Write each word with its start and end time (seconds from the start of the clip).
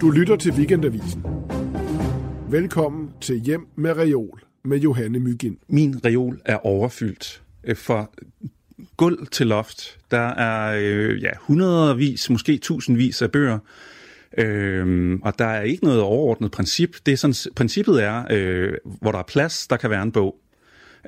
Du 0.00 0.10
lytter 0.10 0.36
til 0.36 0.52
Weekendavisen. 0.52 1.24
Velkommen 2.48 3.10
til 3.20 3.36
Hjem 3.36 3.66
med 3.76 3.96
Reol 3.96 4.40
med 4.62 4.78
Johanne 4.78 5.18
Mygind. 5.18 5.56
Min 5.68 6.04
reol 6.04 6.40
er 6.44 6.66
overfyldt 6.66 7.42
øh, 7.64 7.76
fra 7.76 8.10
gulv 8.96 9.26
til 9.26 9.46
loft. 9.46 9.98
Der 10.10 10.28
er 10.28 10.76
øh, 10.80 11.22
ja, 11.22 11.30
hundredvis, 11.40 12.30
måske 12.30 12.58
tusindvis 12.58 13.22
af 13.22 13.32
bøger. 13.32 13.58
Øhm, 14.38 15.22
og 15.22 15.38
der 15.38 15.44
er 15.44 15.62
ikke 15.62 15.84
noget 15.84 16.00
overordnet 16.00 16.50
princip. 16.50 16.96
Det 17.06 17.12
er 17.12 17.16
sådan, 17.16 17.52
princippet 17.56 18.02
er, 18.02 18.24
øh, 18.30 18.72
hvor 19.00 19.12
der 19.12 19.18
er 19.18 19.22
plads, 19.28 19.66
der 19.66 19.76
kan 19.76 19.90
være 19.90 20.02
en 20.02 20.12
bog. 20.12 20.36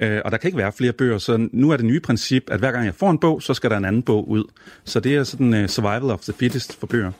Øh, 0.00 0.20
og 0.24 0.32
der 0.32 0.36
kan 0.38 0.48
ikke 0.48 0.58
være 0.58 0.72
flere 0.72 0.92
bøger, 0.92 1.18
så 1.18 1.48
nu 1.52 1.70
er 1.70 1.76
det 1.76 1.86
nye 1.86 2.00
princip, 2.00 2.50
at 2.50 2.58
hver 2.58 2.72
gang 2.72 2.84
jeg 2.84 2.94
får 2.94 3.10
en 3.10 3.18
bog, 3.18 3.42
så 3.42 3.54
skal 3.54 3.70
der 3.70 3.76
en 3.76 3.84
anden 3.84 4.02
bog 4.02 4.28
ud. 4.28 4.44
Så 4.84 5.00
det 5.00 5.16
er 5.16 5.24
sådan 5.24 5.54
uh, 5.54 5.66
survival 5.66 6.10
of 6.10 6.20
the 6.20 6.32
fittest 6.32 6.76
for 6.80 6.86
bøger. 6.86 7.12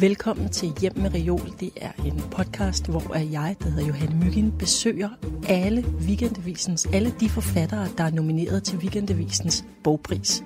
Velkommen 0.00 0.48
til 0.48 0.72
Hjem 0.80 0.92
med 0.96 1.14
Reol. 1.14 1.52
Det 1.60 1.70
er 1.76 1.92
en 2.04 2.22
podcast, 2.30 2.90
hvor 2.90 3.16
jeg, 3.16 3.56
der 3.62 3.70
hedder 3.70 3.86
Johanne 3.86 4.24
Myggen, 4.24 4.54
besøger 4.58 5.08
alle 5.48 5.84
Weekendavisens, 6.00 6.86
alle 6.92 7.14
de 7.20 7.28
forfattere, 7.28 7.88
der 7.98 8.04
er 8.04 8.10
nomineret 8.10 8.62
til 8.62 8.78
Weekendavisens 8.78 9.64
bogpris. 9.84 10.44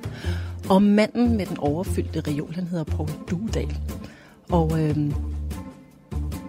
Og 0.68 0.82
manden 0.82 1.36
med 1.36 1.46
den 1.46 1.58
overfyldte 1.58 2.20
reol, 2.20 2.54
han 2.54 2.66
hedder 2.66 2.84
Paul 2.84 3.08
Duedal. 3.30 3.76
Og 4.48 4.80
øh, 4.80 4.96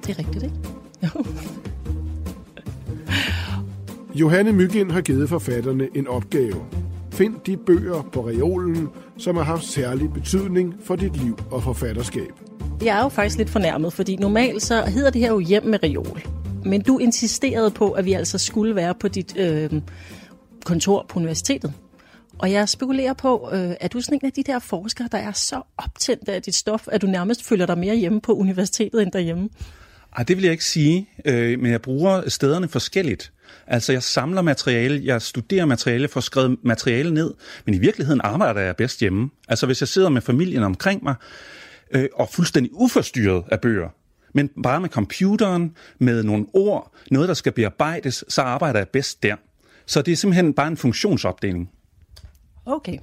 det 0.07 0.09
er 0.09 0.20
rigtigt, 0.20 0.43
ikke? 0.43 0.55
Jo. 1.03 1.25
Johanne 4.21 4.52
Mygind 4.52 4.91
har 4.91 5.02
givet 5.02 5.29
forfatterne 5.29 5.87
en 5.95 6.07
opgave. 6.07 6.65
Find 7.12 7.35
de 7.45 7.57
bøger 7.57 8.10
på 8.13 8.27
reolen, 8.27 8.90
som 9.18 9.35
har 9.35 9.43
haft 9.43 9.63
særlig 9.63 10.13
betydning 10.13 10.76
for 10.84 10.95
dit 10.95 11.18
liv 11.18 11.40
og 11.51 11.63
forfatterskab. 11.63 12.32
Jeg 12.84 12.98
er 12.98 13.04
jo 13.04 13.10
faktisk 13.10 13.37
lidt 13.37 13.49
fornærmet, 13.49 13.93
fordi 13.93 14.15
normalt 14.15 14.62
så 14.62 14.85
hedder 14.85 15.10
det 15.10 15.21
her 15.21 15.32
jo 15.32 15.40
hjem 15.40 15.65
med 15.65 15.84
reol. 15.84 16.21
Men 16.65 16.82
du 16.82 16.98
insisterede 16.98 17.71
på, 17.71 17.91
at 17.91 18.05
vi 18.05 18.13
altså 18.13 18.38
skulle 18.38 18.76
være 18.76 18.95
på 18.95 19.07
dit 19.07 19.38
øh, 19.38 19.82
kontor 20.65 21.05
på 21.10 21.20
universitetet. 21.20 21.73
Og 22.40 22.51
jeg 22.51 22.70
spekulerer 22.70 23.13
på, 23.13 23.49
øh, 23.54 23.76
er 23.79 23.88
du 23.88 24.01
sådan 24.01 24.20
en 24.23 24.26
af 24.26 24.32
de 24.32 24.43
der 24.43 24.60
forskere, 24.60 25.07
der 25.12 25.17
er 25.17 25.32
så 25.32 25.62
optændt 25.77 26.29
af 26.29 26.41
dit 26.41 26.55
stof, 26.55 26.88
at 26.91 27.01
du 27.01 27.07
nærmest 27.07 27.43
føler 27.43 27.65
dig 27.65 27.77
mere 27.77 27.95
hjemme 27.95 28.21
på 28.21 28.34
universitetet 28.34 29.01
end 29.01 29.12
derhjemme? 29.12 29.49
Ej, 30.18 30.24
det 30.24 30.38
vil 30.38 30.44
jeg 30.44 30.52
ikke 30.52 30.66
sige, 30.66 31.10
øh, 31.26 31.60
men 31.60 31.72
jeg 31.72 31.82
bruger 31.82 32.30
stederne 32.30 32.68
forskelligt. 32.68 33.32
Altså, 33.68 33.92
jeg 33.92 34.04
samler 34.04 34.42
materiale, 34.42 35.02
jeg 35.04 35.22
studerer 35.22 35.66
materiale, 35.66 36.08
får 36.08 36.20
skrevet 36.20 36.58
materiale 36.64 37.14
ned, 37.14 37.34
men 37.66 37.76
i 37.76 37.78
virkeligheden 37.78 38.22
arbejder 38.24 38.62
jeg 38.62 38.76
bedst 38.76 39.00
hjemme. 39.00 39.30
Altså, 39.48 39.66
hvis 39.66 39.82
jeg 39.82 39.88
sidder 39.88 40.10
med 40.10 40.22
familien 40.22 40.64
omkring 40.64 41.04
mig, 41.04 41.16
øh, 41.91 42.10
og 42.14 42.30
fuldstændig 42.30 42.72
uforstyrret 42.74 43.44
af 43.52 43.62
bøger, 43.62 43.90
men 44.34 44.50
bare 44.64 44.82
med 44.82 44.90
computeren, 44.90 45.76
med 46.00 46.24
nogle 46.24 46.46
ord, 46.54 46.94
noget, 47.12 47.28
der 47.28 47.34
skal 47.34 47.52
bearbejdes, 47.52 48.24
så 48.28 48.41
arbejder 48.41 48.80
jeg 48.80 48.90
bedst 48.90 49.24
der. 49.24 49.36
Så 49.86 50.02
det 50.02 50.12
er 50.12 50.16
simpelthen 50.16 50.54
bare 50.54 50.68
en 50.68 50.78
funktionsopdeling. 50.78 51.70
Okay. 52.66 52.98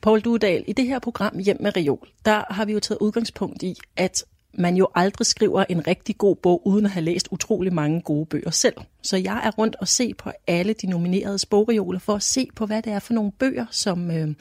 Poul 0.00 0.20
Dudal, 0.20 0.64
i 0.66 0.72
det 0.72 0.86
her 0.86 0.98
program 0.98 1.38
Hjem 1.38 1.56
med 1.60 1.76
Reol, 1.76 2.08
der 2.24 2.42
har 2.50 2.64
vi 2.64 2.72
jo 2.72 2.80
taget 2.80 2.98
udgangspunkt 3.00 3.62
i, 3.62 3.76
at 3.96 4.24
man 4.54 4.76
jo 4.76 4.88
aldrig 4.94 5.26
skriver 5.26 5.64
en 5.68 5.86
rigtig 5.86 6.18
god 6.18 6.36
bog, 6.36 6.66
uden 6.66 6.84
at 6.84 6.90
have 6.90 7.04
læst 7.04 7.28
utrolig 7.30 7.72
mange 7.72 8.00
gode 8.00 8.26
bøger 8.26 8.50
selv. 8.50 8.76
Så 9.02 9.16
jeg 9.16 9.40
er 9.44 9.50
rundt 9.50 9.76
og 9.76 9.88
se 9.88 10.14
på 10.14 10.30
alle 10.46 10.72
de 10.72 10.86
nominerede 10.86 11.38
bogreoler, 11.50 11.98
for 11.98 12.14
at 12.14 12.22
se 12.22 12.48
på, 12.56 12.66
hvad 12.66 12.82
det 12.82 12.92
er 12.92 12.98
for 12.98 13.14
nogle 13.14 13.32
bøger, 13.32 13.66
som 13.70 14.10
øh, 14.10 14.34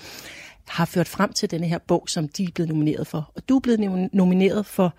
har 0.68 0.86
ført 0.86 1.08
frem 1.08 1.34
til 1.34 1.52
denne 1.52 1.68
her 1.68 1.78
bog, 1.78 2.04
som 2.10 2.28
de 2.28 2.44
er 2.44 2.52
blevet 2.56 2.70
nomineret 2.70 3.08
for. 3.08 3.32
Og 3.36 3.50
du 3.50 3.56
er 3.56 3.60
blevet 3.60 4.10
nomineret 4.14 4.66
for 4.66 4.94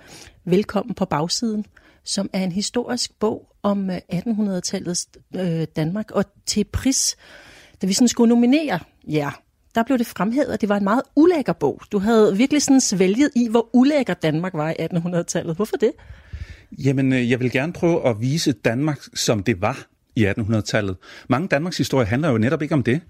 Velkommen 0.45 0.95
på 0.95 1.05
bagsiden, 1.05 1.65
som 2.05 2.31
er 2.33 2.45
en 2.45 2.53
historisk 2.53 3.19
bog 3.19 3.49
om 3.63 3.91
øh, 3.91 3.97
1800-tallets 4.13 5.07
øh, 5.37 5.67
Danmark. 5.77 6.11
Og 6.11 6.25
til 6.47 6.65
pris, 6.65 7.17
da 7.83 7.87
vi 7.87 7.93
sådan 7.93 8.09
skulle 8.09 8.29
nominere 8.29 8.79
ja, 9.09 9.31
der 9.75 9.83
blev 9.83 9.99
det 9.99 10.07
fremhævet, 10.07 10.53
at 10.53 10.61
det 10.61 10.69
var 10.69 10.77
en 10.77 10.85
meget 10.85 11.03
ulækker 11.17 11.53
bog. 11.53 11.81
Du 11.93 11.99
havde 11.99 12.37
virkelig 12.37 12.63
sådan 12.63 12.81
svælget 12.81 13.31
i, 13.37 13.49
hvor 13.49 13.69
ulækker 13.73 14.15
Danmark 14.15 14.55
var 14.55 14.71
i 14.71 14.75
1800-tallet. 14.81 15.57
Hvorfor 15.57 15.77
det? 15.77 15.93
Jamen, 16.79 17.13
øh, 17.13 17.31
jeg 17.31 17.41
vil 17.41 17.51
gerne 17.51 17.73
prøve 17.73 18.09
at 18.09 18.21
vise 18.21 18.53
Danmark, 18.53 19.01
som 19.15 19.43
det 19.43 19.61
var 19.61 19.87
i 20.17 20.27
1800-tallet. 20.27 20.97
Mange 21.29 21.49
Danmarks 21.49 21.79
historie 21.79 22.07
handler 22.07 22.31
jo 22.31 22.39
netop 22.39 22.63
ikke 22.63 22.75
om 22.75 22.83
det. 22.83 23.01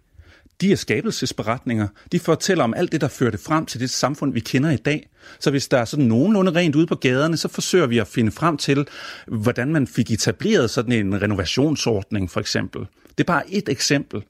De 0.60 0.72
er 0.72 0.76
skabelsesberetninger. 0.76 1.88
De 2.12 2.20
fortæller 2.20 2.64
om 2.64 2.74
alt 2.74 2.92
det, 2.92 3.00
der 3.00 3.08
førte 3.08 3.38
frem 3.38 3.66
til 3.66 3.80
det 3.80 3.90
samfund, 3.90 4.32
vi 4.32 4.40
kender 4.40 4.70
i 4.70 4.76
dag. 4.76 5.08
Så 5.40 5.50
hvis 5.50 5.68
der 5.68 5.78
er 5.78 5.84
sådan 5.84 6.04
nogenlunde 6.04 6.52
rent 6.52 6.76
ude 6.76 6.86
på 6.86 6.94
gaderne, 6.94 7.36
så 7.36 7.48
forsøger 7.48 7.86
vi 7.86 7.98
at 7.98 8.06
finde 8.06 8.32
frem 8.32 8.56
til, 8.56 8.86
hvordan 9.26 9.72
man 9.72 9.86
fik 9.86 10.10
etableret 10.10 10.70
sådan 10.70 10.92
en 10.92 11.22
renovationsordning, 11.22 12.30
for 12.30 12.40
eksempel. 12.40 12.86
Det 13.08 13.20
er 13.20 13.32
bare 13.32 13.50
et 13.50 13.68
eksempel. 13.68 14.22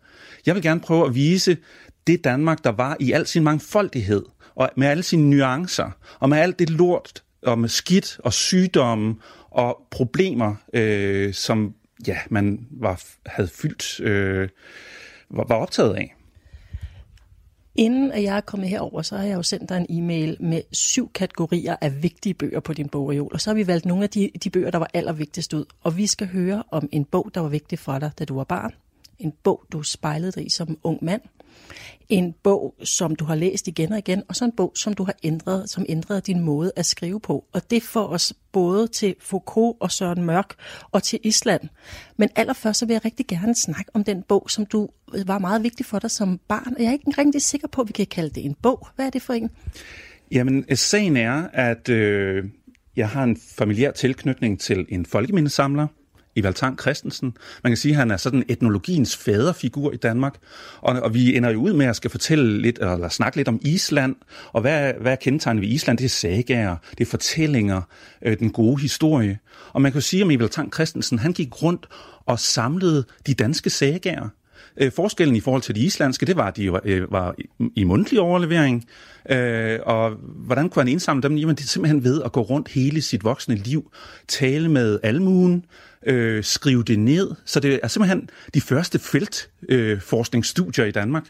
Jeg 0.47 0.55
vil 0.55 0.63
gerne 0.63 0.81
prøve 0.81 1.07
at 1.07 1.15
vise 1.15 1.57
det 2.07 2.25
Danmark, 2.25 2.65
der 2.65 2.73
var 2.73 2.97
i 3.01 3.13
al 3.13 3.27
sin 3.27 3.45
mangfoldighed, 3.45 4.25
og 4.55 4.71
med 4.77 4.89
alle 4.89 5.03
sine 5.03 5.31
nuancer, 5.31 5.91
og 6.21 6.29
med 6.29 6.39
alt 6.39 6.59
det 6.59 6.71
lort, 6.71 7.23
og 7.43 7.59
med 7.59 7.69
skidt 7.69 8.21
og 8.25 8.33
sygdomme 8.33 9.17
og 9.51 9.87
problemer, 9.91 10.55
øh, 10.73 11.35
som 11.35 11.75
ja, 12.07 12.19
man 12.31 12.67
var, 12.71 13.03
havde 13.27 13.49
fyldt, 13.49 14.01
øh, 14.01 14.49
var, 15.31 15.45
var 15.49 15.57
optaget 15.57 15.95
af. 15.95 16.15
Inden 17.75 18.13
at 18.13 18.23
jeg 18.23 18.37
er 18.37 18.41
kommet 18.41 18.69
herover, 18.69 19.03
så 19.03 19.17
har 19.17 19.25
jeg 19.25 19.35
jo 19.35 19.43
sendt 19.43 19.69
dig 19.69 19.77
en 19.77 19.87
e-mail 19.99 20.37
med 20.41 20.63
syv 20.73 21.13
kategorier 21.13 21.77
af 21.81 22.03
vigtige 22.03 22.35
bøger 22.35 22.61
på 22.61 22.73
din 22.73 22.89
bogreol. 22.89 23.31
Og 23.33 23.41
så 23.41 23.51
har 23.51 23.55
vi 23.55 23.67
valgt 23.67 23.87
nogle 23.87 24.05
af 24.05 24.11
de, 24.11 24.31
de 24.45 24.51
bøger, 24.51 24.71
der 24.71 24.79
var 24.79 24.91
allervigtigst 24.95 25.53
ud. 25.53 25.65
Og 25.83 25.97
vi 25.97 26.07
skal 26.07 26.27
høre 26.27 26.63
om 26.71 26.89
en 26.93 27.05
bog, 27.05 27.31
der 27.35 27.41
var 27.41 27.49
vigtig 27.49 27.79
for 27.79 27.99
dig, 27.99 28.11
da 28.19 28.25
du 28.25 28.35
var 28.35 28.45
barn. 28.45 28.75
En 29.19 29.33
bog, 29.43 29.65
du 29.73 29.83
spejlede 29.83 30.33
dig 30.33 30.47
i 30.47 30.51
som 30.51 30.79
ung 30.85 31.05
mand 31.05 31.23
en 32.09 32.35
bog, 32.43 32.75
som 32.85 33.17
du 33.17 33.25
har 33.25 33.35
læst 33.35 33.69
igen 33.69 33.93
og 33.93 33.99
igen, 33.99 34.23
og 34.29 34.37
så 34.37 34.45
en 34.45 34.53
bog, 34.53 34.73
som 34.75 34.95
du 34.95 35.05
har 35.05 35.15
ændret, 35.23 35.71
som 35.71 35.87
ændrede 35.89 36.21
din 36.21 36.41
måde 36.41 36.73
at 36.77 36.87
skrive 36.87 37.21
på. 37.21 37.45
Og 37.53 37.71
det 37.71 37.83
får 37.83 38.07
os 38.07 38.35
både 38.53 38.89
til 38.89 39.15
Foucault 39.21 39.77
og 39.81 39.91
Søren 39.91 40.25
Mørk 40.25 40.55
og 40.91 41.03
til 41.03 41.19
Island. 41.23 41.63
Men 42.17 42.29
allerførst 42.37 42.79
så 42.79 42.87
vil 42.87 42.95
jeg 42.95 43.05
rigtig 43.05 43.27
gerne 43.27 43.55
snakke 43.55 43.91
om 43.95 44.05
den 44.05 44.23
bog, 44.23 44.51
som 44.51 44.67
du 44.67 44.89
øh, 45.15 45.29
var 45.29 45.39
meget 45.39 45.63
vigtig 45.63 45.87
for 45.87 45.99
dig 45.99 46.11
som 46.11 46.41
barn. 46.49 46.77
Jeg 46.79 46.87
er 46.87 46.93
ikke 46.93 47.15
rigtig 47.19 47.43
sikker 47.43 47.69
på, 47.69 47.81
at 47.81 47.89
vi 47.89 47.93
kan 47.93 48.07
kalde 48.07 48.31
det 48.31 48.45
en 48.45 48.55
bog. 48.63 48.89
Hvad 48.97 49.07
er 49.07 49.11
det 49.11 49.23
for 49.23 49.33
en? 49.33 49.51
Jamen, 50.33 50.65
øh, 50.69 50.77
sagen 50.77 51.17
er, 51.17 51.49
at 51.53 51.89
øh, 51.89 52.45
jeg 52.97 53.09
har 53.09 53.25
en 53.25 53.37
familiær 53.59 53.91
tilknytning 53.91 54.61
til 54.61 54.87
en 54.89 55.07
folkemindesamler, 55.07 55.87
Evald 56.37 56.55
Tang 56.55 56.81
Christensen. 56.81 57.37
Man 57.63 57.71
kan 57.71 57.77
sige, 57.77 57.93
at 57.93 57.99
han 57.99 58.11
er 58.11 58.17
sådan 58.17 58.45
etnologiens 58.49 59.17
faderfigur 59.17 59.93
i 59.93 59.97
Danmark. 59.97 60.35
Og, 60.81 61.01
og 61.01 61.15
vi 61.15 61.37
ender 61.37 61.51
jo 61.51 61.61
ud 61.61 61.73
med 61.73 61.87
at 61.87 61.97
skal 61.97 62.11
fortælle 62.11 62.63
lidt, 62.63 62.79
eller 62.79 63.09
snakke 63.09 63.37
lidt 63.37 63.49
om 63.49 63.61
Island. 63.63 64.17
Og 64.53 64.61
hvad, 64.61 64.93
hvad 65.01 65.13
er 65.13 65.17
kendetegnet 65.17 65.63
ved 65.63 65.69
Island? 65.69 65.99
Det 65.99 66.05
er 66.05 66.09
sagager, 66.09 66.77
det 66.99 67.07
er 67.07 67.11
fortællinger, 67.11 67.83
øh, 68.23 68.39
den 68.39 68.51
gode 68.51 68.81
historie. 68.81 69.39
Og 69.73 69.83
man 69.83 69.93
kan 69.93 70.03
sige 70.03 70.23
om 70.23 70.31
Evald 70.31 70.51
Tang 70.51 70.75
Christensen, 70.75 71.19
han 71.19 71.33
gik 71.33 71.63
rundt 71.63 71.89
og 72.27 72.39
samlede 72.39 73.05
de 73.27 73.35
danske 73.35 73.71
sagager. 73.71 74.29
Øh, 74.77 74.93
forskellen 74.93 75.37
i 75.37 75.41
forhold 75.41 75.63
til 75.63 75.75
de 75.75 75.81
islandske, 75.81 76.27
det 76.27 76.37
var, 76.37 76.47
at 76.47 76.57
de 76.57 76.73
var, 76.73 76.81
øh, 76.85 77.13
var 77.13 77.35
i 77.77 77.85
mundtlig 77.85 78.21
overlevering. 78.21 78.85
Øh, 79.31 79.79
og 79.83 80.11
hvordan 80.47 80.69
kunne 80.69 80.81
han 80.81 80.89
indsamle 80.89 81.23
dem? 81.23 81.37
Jamen, 81.37 81.57
det 81.57 81.63
er 81.63 81.69
simpelthen 81.69 82.05
ved 82.05 82.23
at 82.23 82.33
gå 82.33 82.41
rundt 82.41 82.69
hele 82.69 83.03
sit 83.03 83.25
voksne 83.25 83.55
liv, 83.55 83.93
tale 84.29 84.69
med 84.69 84.99
almuen, 85.03 85.65
øh, 86.07 86.45
skrive 86.45 86.83
det 86.83 86.99
ned. 86.99 87.31
Så 87.45 87.61
det 87.61 87.81
er 87.83 87.89
simpelthen 87.89 88.29
de 88.55 88.61
første 88.61 88.99
feltforskningsstudier 88.99 90.85
øh, 90.85 90.89
i 90.89 90.93
Danmark. 90.93 91.25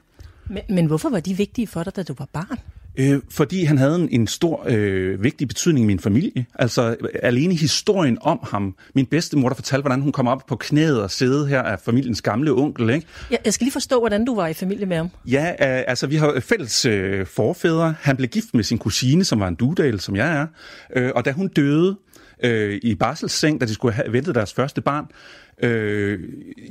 Men, 0.46 0.62
men 0.68 0.86
hvorfor 0.86 1.08
var 1.08 1.20
de 1.20 1.36
vigtige 1.36 1.66
for 1.66 1.82
dig, 1.82 1.96
da 1.96 2.02
du 2.02 2.14
var 2.18 2.28
barn? 2.32 2.58
Øh, 2.96 3.20
fordi 3.30 3.64
han 3.64 3.78
havde 3.78 3.94
en, 3.94 4.08
en 4.10 4.26
stor, 4.26 4.64
øh, 4.68 5.22
vigtig 5.22 5.48
betydning 5.48 5.84
i 5.84 5.86
min 5.86 5.98
familie. 5.98 6.46
Altså 6.54 6.96
alene 7.22 7.54
historien 7.54 8.18
om 8.20 8.38
ham. 8.42 8.76
Min 8.94 9.06
bedstemor, 9.06 9.48
der 9.48 9.54
fortalte, 9.54 9.82
hvordan 9.82 10.00
hun 10.00 10.12
kom 10.12 10.28
op 10.28 10.42
på 10.48 10.56
knæet 10.56 11.02
og 11.02 11.10
sidde 11.10 11.46
her 11.46 11.62
af 11.62 11.80
familiens 11.80 12.22
gamle 12.22 12.50
onkel. 12.50 12.90
Ikke? 12.90 13.06
Ja, 13.30 13.36
jeg 13.44 13.52
skal 13.52 13.64
lige 13.64 13.72
forstå, 13.72 13.98
hvordan 13.98 14.24
du 14.24 14.34
var 14.34 14.46
i 14.46 14.54
familie 14.54 14.86
med 14.86 14.96
ham. 14.96 15.08
Ja, 15.26 15.48
øh, 15.50 15.84
altså 15.86 16.06
vi 16.06 16.16
har 16.16 16.40
fælles 16.40 16.84
øh, 16.84 17.26
forfædre. 17.26 17.94
Han 18.00 18.16
blev 18.16 18.28
gift 18.28 18.54
med 18.54 18.64
sin 18.64 18.78
kusine, 18.78 19.24
som 19.24 19.40
var 19.40 19.48
en 19.48 19.54
dudal, 19.54 20.00
som 20.00 20.16
jeg 20.16 20.36
er. 20.36 20.46
Øh, 20.96 21.10
og 21.14 21.24
da 21.24 21.32
hun 21.32 21.48
døde, 21.48 21.96
øh, 22.44 22.80
i 22.82 22.94
barselsseng, 22.94 23.60
da 23.60 23.66
de 23.66 23.74
skulle 23.74 23.94
have 23.94 24.12
ventet 24.12 24.34
deres 24.34 24.52
første 24.52 24.80
barn, 24.80 25.06
øh, 25.62 26.20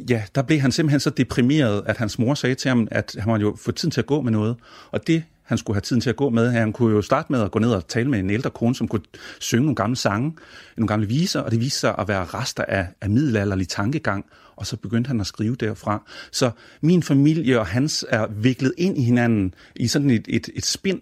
ja, 0.09 0.23
der 0.35 0.41
blev 0.41 0.59
han 0.59 0.71
simpelthen 0.71 0.99
så 0.99 1.09
deprimeret, 1.09 1.83
at 1.85 1.97
hans 1.97 2.19
mor 2.19 2.33
sagde 2.33 2.55
til 2.55 2.69
ham, 2.69 2.87
at 2.91 3.15
han 3.19 3.31
var 3.31 3.39
jo 3.39 3.57
få 3.59 3.71
tiden 3.71 3.91
til 3.91 4.01
at 4.01 4.05
gå 4.05 4.21
med 4.21 4.31
noget. 4.31 4.55
Og 4.91 5.07
det 5.07 5.23
han 5.51 5.57
skulle 5.57 5.75
have 5.75 5.81
tiden 5.81 6.01
til 6.01 6.09
at 6.09 6.15
gå 6.15 6.29
med. 6.29 6.51
Han 6.51 6.73
kunne 6.73 6.95
jo 6.95 7.01
starte 7.01 7.31
med 7.31 7.41
at 7.41 7.51
gå 7.51 7.59
ned 7.59 7.71
og 7.71 7.87
tale 7.87 8.09
med 8.09 8.19
en 8.19 8.29
ældre 8.29 8.49
kone, 8.49 8.75
som 8.75 8.87
kunne 8.87 9.01
synge 9.39 9.63
nogle 9.63 9.75
gamle 9.75 9.95
sange, 9.95 10.35
nogle 10.77 10.87
gamle 10.87 11.07
viser, 11.07 11.39
og 11.39 11.51
det 11.51 11.59
viste 11.59 11.79
sig 11.79 11.95
at 11.97 12.07
være 12.07 12.23
rester 12.25 12.63
af, 12.63 12.87
af 13.01 13.09
middelalderlig 13.09 13.67
tankegang, 13.67 14.25
og 14.55 14.65
så 14.65 14.77
begyndte 14.77 15.07
han 15.07 15.19
at 15.19 15.27
skrive 15.27 15.55
derfra. 15.55 16.03
Så 16.31 16.51
min 16.81 17.03
familie 17.03 17.59
og 17.59 17.67
hans 17.67 18.05
er 18.09 18.27
viklet 18.27 18.73
ind 18.77 18.97
i 18.97 19.03
hinanden 19.03 19.53
i 19.75 19.87
sådan 19.87 20.09
et, 20.09 20.25
et, 20.29 20.49
et 20.55 20.65
spind, 20.65 21.01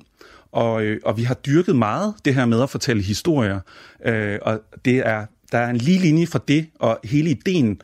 og, 0.52 0.84
øh, 0.84 1.00
og 1.06 1.18
vi 1.18 1.24
har 1.24 1.34
dyrket 1.34 1.76
meget 1.76 2.14
det 2.26 2.36
her 2.36 2.46
med 2.46 2.62
at 2.62 2.70
fortælle 2.70 3.04
historier, 3.04 3.60
øh, 4.06 4.40
og 4.42 4.62
det 4.86 4.98
er, 4.98 5.26
der 5.52 5.58
er 5.58 5.70
en 5.70 5.78
lige 5.78 6.00
linje 6.00 6.28
fra 6.28 6.40
det 6.48 6.70
og 6.80 7.00
hele 7.04 7.30
ideen 7.30 7.82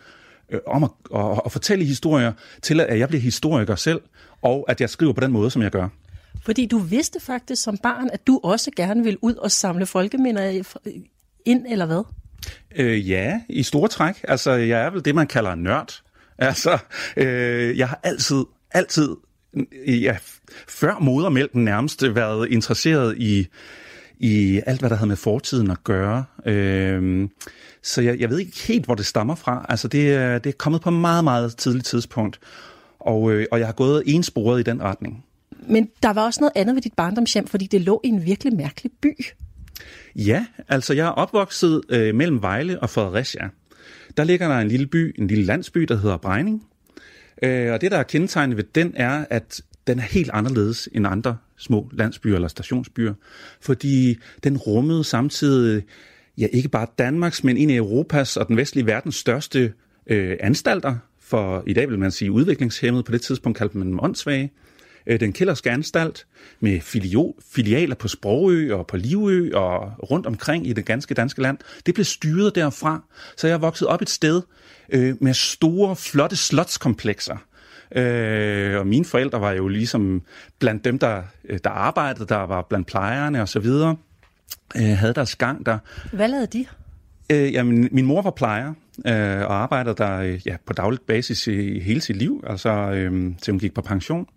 øh, 0.49 0.59
om 0.67 0.83
at, 0.83 0.89
at, 1.15 1.41
at 1.45 1.51
fortælle 1.51 1.85
historier, 1.85 2.33
til 2.61 2.79
at 2.79 2.99
jeg 2.99 3.07
bliver 3.07 3.21
historiker 3.21 3.75
selv, 3.75 4.01
og 4.41 4.65
at 4.67 4.81
jeg 4.81 4.89
skriver 4.89 5.13
på 5.13 5.21
den 5.21 5.31
måde, 5.31 5.51
som 5.51 5.61
jeg 5.61 5.71
gør. 5.71 5.89
Fordi 6.43 6.65
du 6.65 6.77
vidste 6.77 7.19
faktisk 7.19 7.63
som 7.63 7.77
barn, 7.77 8.09
at 8.13 8.27
du 8.27 8.39
også 8.43 8.71
gerne 8.75 9.03
ville 9.03 9.23
ud 9.23 9.35
og 9.35 9.51
samle 9.51 9.85
folkeminder 9.85 10.63
ind, 11.45 11.65
eller 11.69 11.85
hvad? 11.85 12.03
Øh, 12.75 13.09
ja, 13.09 13.41
i 13.49 13.63
store 13.63 13.87
træk. 13.87 14.15
Altså, 14.27 14.51
jeg 14.51 14.81
er 14.81 14.89
vel 14.89 15.05
det, 15.05 15.15
man 15.15 15.27
kalder 15.27 15.51
en 15.51 15.63
nørd. 15.63 16.01
Altså, 16.37 16.77
øh, 17.17 17.77
jeg 17.77 17.89
har 17.89 17.99
altid, 18.03 18.43
altid, 18.71 19.09
ja, 19.87 20.17
før 20.67 20.99
modermælken 20.99 21.63
nærmest 21.63 22.15
været 22.15 22.51
interesseret 22.51 23.17
i, 23.17 23.47
i 24.19 24.61
alt, 24.65 24.79
hvad 24.79 24.89
der 24.89 24.95
havde 24.95 25.07
med 25.07 25.15
fortiden 25.15 25.71
at 25.71 25.83
gøre. 25.83 26.25
Øh, 26.45 27.29
så 27.83 28.01
jeg, 28.01 28.19
jeg 28.19 28.29
ved 28.29 28.39
ikke 28.39 28.59
helt, 28.67 28.85
hvor 28.85 28.95
det 28.95 29.05
stammer 29.05 29.35
fra. 29.35 29.65
Altså, 29.69 29.87
det, 29.87 30.43
det 30.43 30.49
er 30.49 30.57
kommet 30.57 30.81
på 30.81 30.89
meget, 30.89 31.23
meget 31.23 31.57
tidligt 31.57 31.85
tidspunkt. 31.85 32.39
Og, 32.99 33.31
øh, 33.31 33.45
og 33.51 33.59
jeg 33.59 33.67
har 33.67 33.73
gået 33.73 34.03
ensporet 34.05 34.59
i 34.59 34.63
den 34.63 34.81
retning. 34.81 35.25
Men 35.67 35.89
der 36.03 36.13
var 36.13 36.25
også 36.25 36.39
noget 36.41 36.53
andet 36.55 36.75
ved 36.75 36.81
dit 36.81 36.93
barndomshjem, 36.93 37.47
fordi 37.47 37.65
det 37.65 37.81
lå 37.81 38.01
i 38.03 38.07
en 38.07 38.25
virkelig 38.25 38.55
mærkelig 38.55 38.91
by. 39.01 39.25
Ja, 40.15 40.45
altså 40.67 40.93
jeg 40.93 41.05
er 41.05 41.11
opvokset 41.11 41.81
øh, 41.89 42.15
mellem 42.15 42.41
Vejle 42.41 42.79
og 42.79 42.89
Fredericia. 42.89 43.49
Der 44.17 44.23
ligger 44.23 44.47
der 44.47 44.57
en 44.57 44.67
lille 44.67 44.87
by, 44.87 45.15
en 45.19 45.27
lille 45.27 45.45
landsby, 45.45 45.81
der 45.81 45.97
hedder 45.97 46.17
Brejning. 46.17 46.63
Øh, 47.43 47.73
og 47.73 47.81
det, 47.81 47.91
der 47.91 47.97
er 47.97 48.03
kendetegnet 48.03 48.57
ved 48.57 48.63
den, 48.75 48.93
er, 48.95 49.25
at 49.29 49.61
den 49.87 49.99
er 49.99 50.03
helt 50.03 50.29
anderledes 50.33 50.89
end 50.91 51.07
andre 51.07 51.37
små 51.57 51.89
landsbyer 51.93 52.35
eller 52.35 52.47
stationsbyer, 52.47 53.13
fordi 53.61 54.17
den 54.43 54.57
rummede 54.57 55.03
samtidig, 55.03 55.83
ja 56.37 56.47
ikke 56.51 56.69
bare 56.69 56.87
Danmarks, 56.97 57.43
men 57.43 57.57
en 57.57 57.69
af 57.69 57.75
Europas 57.75 58.37
og 58.37 58.47
den 58.47 58.57
vestlige 58.57 58.85
verdens 58.85 59.15
største 59.15 59.73
øh, 60.07 60.37
anstalter 60.39 60.95
for, 61.19 61.63
i 61.67 61.73
dag 61.73 61.89
vil 61.89 61.99
man 61.99 62.11
sige 62.11 62.31
udviklingshemmet, 62.31 63.05
på 63.05 63.11
det 63.11 63.21
tidspunkt 63.21 63.57
kaldte 63.57 63.77
man 63.77 63.87
dem 63.87 63.99
åndssvage. 64.03 64.51
Øh, 65.07 65.19
den 65.19 65.33
Kælderske 65.33 65.71
Anstalt 65.71 66.25
med 66.59 66.81
filialer 67.51 67.95
på 67.95 68.07
Sprogø 68.07 68.73
og 68.73 68.87
på 68.87 68.97
Livø 68.97 69.49
og 69.53 69.93
rundt 70.11 70.25
omkring 70.25 70.67
i 70.67 70.73
det 70.73 70.85
ganske 70.85 71.13
danske 71.13 71.41
land. 71.41 71.57
Det 71.85 71.93
blev 71.93 72.05
styret 72.05 72.55
derfra, 72.55 73.03
så 73.37 73.47
jeg 73.47 73.61
vokset 73.61 73.87
op 73.87 74.01
et 74.01 74.09
sted 74.09 74.41
øh, 74.89 75.15
med 75.19 75.33
store, 75.33 75.95
flotte 75.95 76.35
slotskomplekser. 76.35 77.37
Øh, 77.95 78.79
og 78.79 78.87
mine 78.87 79.05
forældre 79.05 79.41
var 79.41 79.51
jo 79.51 79.67
ligesom 79.67 80.21
blandt 80.59 80.85
dem, 80.85 80.99
der, 80.99 81.21
øh, 81.49 81.59
der 81.63 81.69
arbejdede, 81.69 82.25
der 82.27 82.45
var 82.45 82.61
blandt 82.61 82.87
plejerne 82.87 83.41
og 83.41 83.49
så 83.49 83.59
videre, 83.59 83.95
øh, 84.75 84.97
havde 84.97 85.13
deres 85.13 85.35
gang 85.35 85.65
der. 85.65 85.77
Hvad 86.11 86.27
lavede 86.27 86.47
de? 86.47 86.65
Øh, 87.31 87.53
jamen, 87.53 87.89
min 87.91 88.05
mor 88.05 88.21
var 88.21 88.31
plejer 88.31 88.73
øh, 89.05 89.39
og 89.39 89.55
arbejdede 89.55 89.95
der 89.95 90.17
øh, 90.17 90.47
ja, 90.47 90.55
på 90.65 90.73
dagligt 90.73 91.05
basis 91.05 91.47
i, 91.47 91.51
i 91.51 91.79
hele 91.79 92.01
sit 92.01 92.15
liv, 92.15 92.43
altså 92.47 92.69
øh, 92.69 93.33
til 93.41 93.51
hun 93.51 93.59
gik 93.59 93.73
på 93.73 93.81
pension. 93.81 94.27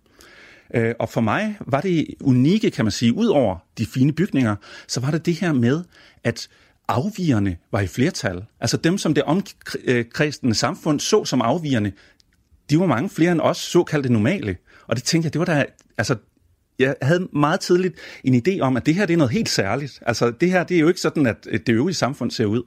Øh, 0.74 0.94
og 0.98 1.08
for 1.08 1.20
mig 1.20 1.56
var 1.60 1.80
det 1.80 2.06
unikke, 2.20 2.70
kan 2.70 2.84
man 2.84 2.92
sige, 2.92 3.14
ud 3.14 3.26
over 3.26 3.56
de 3.78 3.86
fine 3.86 4.12
bygninger, 4.12 4.56
så 4.88 5.00
var 5.00 5.10
det 5.10 5.26
det 5.26 5.34
her 5.34 5.52
med, 5.52 5.84
at 6.24 6.48
afvigerne 6.88 7.56
var 7.72 7.80
i 7.80 7.86
flertal. 7.86 8.44
Altså 8.60 8.76
dem, 8.76 8.98
som 8.98 9.14
det 9.14 9.22
omkredsende 9.22 10.54
samfund 10.54 11.00
så 11.00 11.24
som 11.24 11.42
afvigerne, 11.42 11.92
de 12.70 12.80
var 12.80 12.86
mange 12.86 13.10
flere 13.10 13.32
end 13.32 13.40
os 13.40 13.56
såkaldte 13.56 14.12
normale. 14.12 14.56
Og 14.86 14.96
det 14.96 15.04
tænkte 15.04 15.26
jeg, 15.26 15.32
det 15.32 15.38
var 15.38 15.44
da, 15.44 15.64
altså 15.98 16.16
jeg 16.78 16.96
havde 17.02 17.28
meget 17.32 17.60
tidligt 17.60 17.94
en 18.24 18.42
idé 18.46 18.60
om, 18.60 18.76
at 18.76 18.86
det 18.86 18.94
her 18.94 19.06
det 19.06 19.12
er 19.12 19.18
noget 19.18 19.32
helt 19.32 19.48
særligt. 19.48 20.02
Altså 20.06 20.30
det 20.30 20.50
her 20.50 20.64
det 20.64 20.74
er 20.74 20.80
jo 20.80 20.88
ikke 20.88 21.00
sådan, 21.00 21.26
at 21.26 21.44
det 21.44 21.68
øvrige 21.68 21.94
samfund 21.94 22.30
ser 22.30 22.46
ud. 22.46 22.62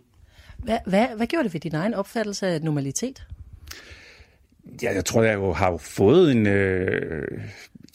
Hvad, 0.57 0.77
hvad, 0.85 1.07
hvad 1.17 1.27
gjorde 1.27 1.43
det 1.43 1.53
ved 1.53 1.61
din 1.61 1.75
egen 1.75 1.93
opfattelse 1.93 2.47
af 2.47 2.61
normalitet? 2.61 3.27
Ja, 4.81 4.93
jeg 4.93 5.05
tror, 5.05 5.23
jeg 5.23 5.33
jo 5.33 5.53
har 5.53 5.77
fået 5.77 6.31
en... 6.31 6.47
Øh, 6.47 7.27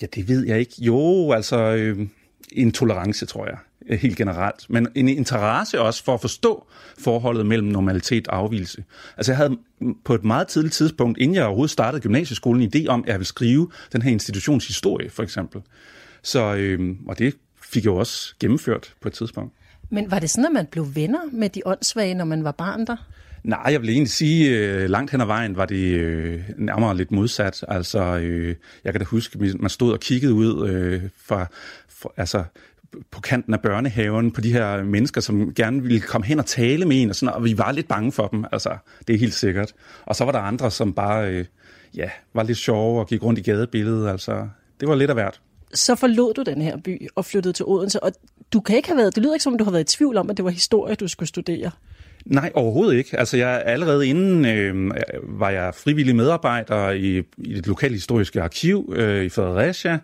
ja, 0.02 0.06
det 0.14 0.28
ved 0.28 0.46
jeg 0.46 0.58
ikke. 0.58 0.74
Jo, 0.78 1.32
altså 1.32 1.58
øh, 1.58 2.08
en 2.52 2.72
tolerance, 2.72 3.26
tror 3.26 3.46
jeg, 3.46 3.56
øh, 3.88 3.98
helt 3.98 4.16
generelt. 4.16 4.70
Men 4.70 4.88
en 4.94 5.08
interesse 5.08 5.80
også 5.80 6.04
for 6.04 6.14
at 6.14 6.20
forstå 6.20 6.66
forholdet 6.98 7.46
mellem 7.46 7.68
normalitet 7.68 8.28
og 8.28 8.36
afvielse. 8.36 8.84
Altså 9.16 9.32
jeg 9.32 9.36
havde 9.36 9.58
på 10.04 10.14
et 10.14 10.24
meget 10.24 10.48
tidligt 10.48 10.74
tidspunkt, 10.74 11.18
inden 11.18 11.34
jeg 11.34 11.44
overhovedet 11.44 11.70
startede 11.70 12.02
gymnasieskolen, 12.02 12.62
en 12.62 12.72
idé 12.74 12.88
om, 12.88 13.02
at 13.02 13.08
jeg 13.08 13.14
ville 13.14 13.26
skrive 13.26 13.70
den 13.92 14.02
her 14.02 14.10
institutionshistorie, 14.10 15.10
for 15.10 15.22
eksempel. 15.22 15.62
Så, 16.22 16.54
øh, 16.54 16.96
og 17.08 17.18
det 17.18 17.34
fik 17.62 17.84
jeg 17.84 17.90
jo 17.90 17.96
også 17.96 18.34
gennemført 18.40 18.94
på 19.00 19.08
et 19.08 19.14
tidspunkt. 19.14 19.54
Men 19.90 20.10
var 20.10 20.18
det 20.18 20.30
sådan, 20.30 20.46
at 20.46 20.52
man 20.52 20.66
blev 20.66 20.94
venner 20.94 21.20
med 21.32 21.48
de 21.48 21.62
åndssvage, 21.66 22.14
når 22.14 22.24
man 22.24 22.44
var 22.44 22.52
barn 22.52 22.86
der? 22.86 22.96
Nej, 23.46 23.68
jeg 23.72 23.80
vil 23.82 23.90
egentlig 23.90 24.10
sige, 24.10 24.50
øh, 24.50 24.90
langt 24.90 25.10
hen 25.10 25.20
ad 25.20 25.26
vejen 25.26 25.56
var 25.56 25.66
det 25.66 25.94
øh, 25.94 26.42
nærmere 26.58 26.96
lidt 26.96 27.10
modsat. 27.10 27.64
Altså, 27.68 28.02
øh, 28.02 28.54
jeg 28.84 28.92
kan 28.92 29.00
da 29.00 29.04
huske, 29.04 29.38
man 29.58 29.70
stod 29.70 29.92
og 29.92 30.00
kiggede 30.00 30.34
ud 30.34 30.68
øh, 30.68 31.02
fra, 31.24 31.46
for, 31.88 32.14
altså, 32.16 32.44
på 33.10 33.20
kanten 33.20 33.54
af 33.54 33.60
børnehaven, 33.60 34.30
på 34.30 34.40
de 34.40 34.52
her 34.52 34.82
mennesker, 34.82 35.20
som 35.20 35.54
gerne 35.54 35.82
ville 35.82 36.00
komme 36.00 36.26
hen 36.26 36.38
og 36.38 36.46
tale 36.46 36.84
med 36.84 37.02
en, 37.02 37.10
og, 37.10 37.16
sådan, 37.16 37.34
og 37.34 37.44
vi 37.44 37.58
var 37.58 37.72
lidt 37.72 37.88
bange 37.88 38.12
for 38.12 38.26
dem, 38.26 38.44
altså, 38.52 38.76
det 39.08 39.14
er 39.14 39.18
helt 39.18 39.34
sikkert. 39.34 39.72
Og 40.04 40.16
så 40.16 40.24
var 40.24 40.32
der 40.32 40.38
andre, 40.38 40.70
som 40.70 40.92
bare, 40.92 41.30
øh, 41.30 41.44
ja, 41.94 42.10
var 42.34 42.42
lidt 42.42 42.58
sjove 42.58 43.00
og 43.00 43.08
gik 43.08 43.22
rundt 43.22 43.38
i 43.38 43.42
gadebilledet, 43.42 44.08
altså, 44.08 44.48
det 44.80 44.88
var 44.88 44.94
lidt 44.94 45.10
af 45.10 45.16
hvert. 45.16 45.40
Så 45.74 45.94
forlod 45.94 46.34
du 46.34 46.42
den 46.42 46.62
her 46.62 46.76
by 46.76 47.08
og 47.14 47.24
flyttede 47.24 47.52
til 47.52 47.64
Odense, 47.64 48.02
og 48.02 48.12
du 48.52 48.60
kan 48.60 48.76
ikke 48.76 48.88
have 48.88 48.98
været, 48.98 49.14
det 49.14 49.22
lyder 49.22 49.34
ikke 49.34 49.42
som, 49.42 49.58
du 49.58 49.64
har 49.64 49.70
været 49.70 49.94
i 49.94 49.96
tvivl 49.96 50.16
om, 50.16 50.30
at 50.30 50.36
det 50.36 50.44
var 50.44 50.50
historie, 50.50 50.94
du 50.94 51.08
skulle 51.08 51.28
studere. 51.28 51.70
Nej, 52.26 52.50
overhovedet 52.54 52.98
ikke. 52.98 53.18
Altså, 53.18 53.36
jeg 53.36 53.62
allerede 53.66 54.06
inden 54.06 54.44
øh, 54.44 54.90
var 55.22 55.50
jeg 55.50 55.74
frivillig 55.74 56.16
medarbejder 56.16 56.90
i, 56.90 57.18
i 57.38 57.54
det 57.54 57.66
lokale 57.66 57.94
historiske 57.94 58.42
arkiv 58.42 58.92
øh, 58.96 59.24
i 59.24 59.28
Fredericia, 59.28 59.98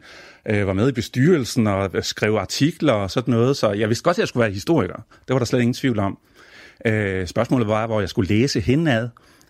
øh, 0.47 0.67
var 0.67 0.73
med 0.73 0.89
i 0.89 0.93
bestyrelsen 0.93 1.67
og 1.67 1.91
skrev 2.01 2.35
artikler 2.35 2.93
og 2.93 3.11
sådan 3.11 3.35
noget, 3.35 3.57
så 3.57 3.73
jeg 3.73 3.89
vidste 3.89 4.05
godt, 4.05 4.15
at 4.15 4.19
jeg 4.19 4.29
skulle 4.29 4.43
være 4.43 4.53
historiker. 4.53 4.95
Det 5.29 5.33
var 5.35 5.39
der 5.39 5.47
slet 5.47 5.61
ingen 5.61 5.75
tvivl 5.75 5.99
om. 5.99 6.19
Øh, 6.85 7.27
spørgsmålet 7.27 7.69
var, 7.69 7.87
hvor 7.87 8.01
jeg 8.01 8.09
skulle 8.09 8.29
læse 8.29 8.61
henad. 8.61 9.09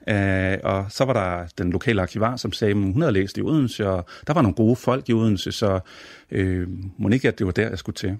Øh, 0.08 0.58
og 0.62 0.86
så 0.88 1.04
var 1.04 1.12
der 1.12 1.46
den 1.58 1.70
lokale 1.70 2.02
arkivar, 2.02 2.36
som 2.36 2.52
sagde, 2.52 2.70
at 2.70 2.76
hun 2.76 3.00
havde 3.00 3.12
læst 3.12 3.38
i 3.38 3.42
Odense, 3.42 3.88
og 3.88 4.06
der 4.26 4.32
var 4.32 4.42
nogle 4.42 4.54
gode 4.54 4.76
folk 4.76 5.08
i 5.08 5.12
Odense, 5.12 5.52
så 5.52 5.80
øh, 6.30 6.68
må 6.98 7.08
ikke, 7.08 7.28
at 7.28 7.38
det 7.38 7.46
var 7.46 7.52
der, 7.52 7.68
jeg 7.68 7.78
skulle 7.78 7.96
til. 7.96 8.18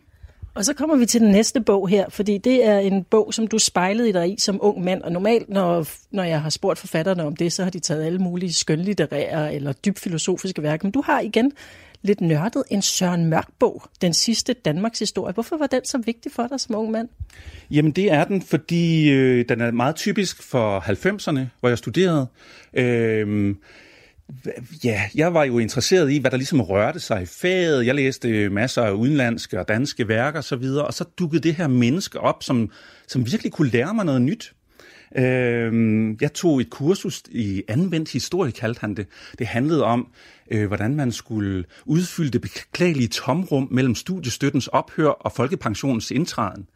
Og 0.54 0.64
så 0.64 0.74
kommer 0.74 0.96
vi 0.96 1.06
til 1.06 1.20
den 1.20 1.30
næste 1.30 1.60
bog 1.60 1.88
her, 1.88 2.08
fordi 2.08 2.38
det 2.38 2.66
er 2.66 2.78
en 2.78 3.04
bog, 3.04 3.34
som 3.34 3.46
du 3.46 3.58
spejlede 3.58 4.08
i 4.08 4.12
dig 4.12 4.32
i 4.32 4.36
som 4.38 4.58
ung 4.62 4.84
mand. 4.84 5.02
Og 5.02 5.12
normalt, 5.12 5.48
når, 5.48 5.86
når 6.10 6.22
jeg 6.22 6.42
har 6.42 6.50
spurgt 6.50 6.78
forfatterne 6.78 7.24
om 7.24 7.36
det, 7.36 7.52
så 7.52 7.62
har 7.62 7.70
de 7.70 7.78
taget 7.78 8.04
alle 8.04 8.18
mulige 8.18 8.52
skønlitterære 8.52 9.54
eller 9.54 9.72
dybt 9.72 9.98
filosofiske 9.98 10.62
værker. 10.62 10.84
Men 10.86 10.92
du 10.92 11.02
har 11.06 11.20
igen 11.20 11.52
lidt 12.02 12.20
nørdet 12.20 12.62
en 12.70 12.82
Søren 12.82 13.24
Mørk 13.24 13.48
bog, 13.58 13.82
den 14.00 14.14
sidste 14.14 14.52
Danmarks 14.52 14.98
historie. 14.98 15.34
Hvorfor 15.34 15.56
var 15.56 15.66
den 15.66 15.84
så 15.84 15.98
vigtig 15.98 16.32
for 16.32 16.46
dig 16.46 16.60
som 16.60 16.74
ung 16.74 16.90
mand? 16.90 17.08
Jamen 17.70 17.92
det 17.92 18.12
er 18.12 18.24
den, 18.24 18.42
fordi 18.42 19.10
øh, 19.10 19.44
den 19.48 19.60
er 19.60 19.70
meget 19.70 19.96
typisk 19.96 20.42
for 20.42 20.80
90'erne, 20.80 21.40
hvor 21.60 21.68
jeg 21.68 21.78
studerede. 21.78 22.26
Øh, 22.74 23.54
Ja, 24.84 25.02
jeg 25.14 25.34
var 25.34 25.44
jo 25.44 25.58
interesseret 25.58 26.12
i, 26.12 26.18
hvad 26.18 26.30
der 26.30 26.36
ligesom 26.36 26.60
rørte 26.60 27.00
sig 27.00 27.22
i 27.22 27.26
faget. 27.26 27.86
Jeg 27.86 27.94
læste 27.94 28.28
øh, 28.28 28.52
masser 28.52 28.82
af 28.82 28.92
udenlandske 28.92 29.60
og 29.60 29.68
danske 29.68 30.08
værker 30.08 30.38
osv., 30.38 30.38
og, 30.38 30.44
så 30.44 30.56
videre, 30.56 30.86
og 30.86 30.94
så 30.94 31.04
dukkede 31.18 31.42
det 31.42 31.54
her 31.54 31.66
menneske 31.66 32.20
op, 32.20 32.42
som, 32.42 32.70
som 33.06 33.26
virkelig 33.26 33.52
kunne 33.52 33.70
lære 33.70 33.94
mig 33.94 34.04
noget 34.04 34.22
nyt. 34.22 34.54
Øh, 35.16 36.14
jeg 36.20 36.32
tog 36.32 36.60
et 36.60 36.70
kursus 36.70 37.22
i 37.30 37.62
anvendt 37.68 38.12
historie, 38.12 38.52
kaldte 38.52 38.80
han 38.80 38.94
det. 38.94 39.06
Det 39.38 39.46
handlede 39.46 39.84
om, 39.84 40.08
øh, 40.50 40.66
hvordan 40.66 40.94
man 40.94 41.12
skulle 41.12 41.64
udfylde 41.84 42.30
det 42.30 42.40
beklagelige 42.40 43.08
tomrum 43.08 43.68
mellem 43.70 43.94
studiestøttens 43.94 44.66
ophør 44.66 45.08
og 45.08 45.32
folkepensionens 45.32 46.10
indtræden. 46.10 46.66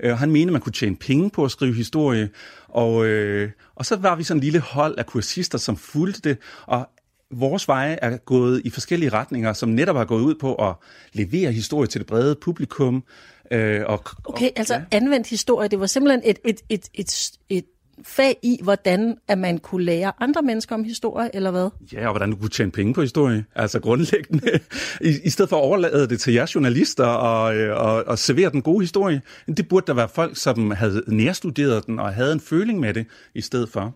Øh, 0.00 0.18
han 0.18 0.30
mente, 0.30 0.52
man 0.52 0.60
kunne 0.60 0.72
tjene 0.72 0.96
penge 0.96 1.30
på 1.30 1.44
at 1.44 1.50
skrive 1.50 1.74
historie, 1.74 2.28
og, 2.68 3.06
øh, 3.06 3.50
og 3.74 3.86
så 3.86 3.96
var 3.96 4.16
vi 4.16 4.22
sådan 4.22 4.38
en 4.38 4.44
lille 4.44 4.60
hold 4.60 4.98
af 4.98 5.06
kursister, 5.06 5.58
som 5.58 5.76
fulgte 5.76 6.28
det, 6.28 6.38
og 6.66 6.88
vores 7.32 7.68
veje 7.68 7.98
er 8.02 8.16
gået 8.16 8.62
i 8.64 8.70
forskellige 8.70 9.10
retninger, 9.10 9.52
som 9.52 9.68
netop 9.68 9.96
har 9.96 10.04
gået 10.04 10.22
ud 10.22 10.34
på 10.34 10.54
at 10.54 10.74
levere 11.12 11.52
historie 11.52 11.86
til 11.86 11.98
det 11.98 12.06
brede 12.06 12.34
publikum. 12.34 13.04
Øh, 13.50 13.80
og, 13.86 14.04
okay, 14.24 14.46
og, 14.46 14.52
altså 14.56 14.74
ja. 14.74 14.82
anvendt 14.90 15.26
historie, 15.26 15.68
det 15.68 15.80
var 15.80 15.86
simpelthen 15.86 16.22
et, 16.24 16.38
et, 16.44 16.60
et, 16.68 16.88
et, 16.94 17.30
et 17.48 17.64
fag 18.04 18.36
i, 18.42 18.58
hvordan 18.62 19.16
at 19.28 19.38
man 19.38 19.58
kunne 19.58 19.84
lære 19.84 20.12
andre 20.20 20.42
mennesker 20.42 20.74
om 20.74 20.84
historie, 20.84 21.30
eller 21.36 21.50
hvad? 21.50 21.68
Ja, 21.92 22.06
og 22.06 22.12
hvordan 22.12 22.30
du 22.30 22.36
kunne 22.36 22.48
tjene 22.48 22.70
penge 22.70 22.94
på 22.94 23.00
historie. 23.00 23.44
Altså 23.54 23.80
grundlæggende. 23.80 24.60
I, 25.00 25.18
I 25.24 25.30
stedet 25.30 25.48
for 25.48 25.56
at 25.56 25.62
overlade 25.62 26.08
det 26.08 26.20
til 26.20 26.34
jer 26.34 26.52
journalister 26.54 27.04
og, 27.04 27.56
øh, 27.56 27.76
og, 27.76 28.04
og 28.06 28.18
servere 28.18 28.50
den 28.50 28.62
gode 28.62 28.80
historie, 28.80 29.22
det 29.46 29.68
burde 29.68 29.86
der 29.86 29.94
være 29.94 30.08
folk, 30.08 30.36
som 30.36 30.70
havde 30.70 31.02
nærstuderet 31.06 31.86
den 31.86 31.98
og 31.98 32.14
havde 32.14 32.32
en 32.32 32.40
føling 32.40 32.80
med 32.80 32.94
det 32.94 33.06
i 33.34 33.40
stedet 33.40 33.68
for. 33.68 33.94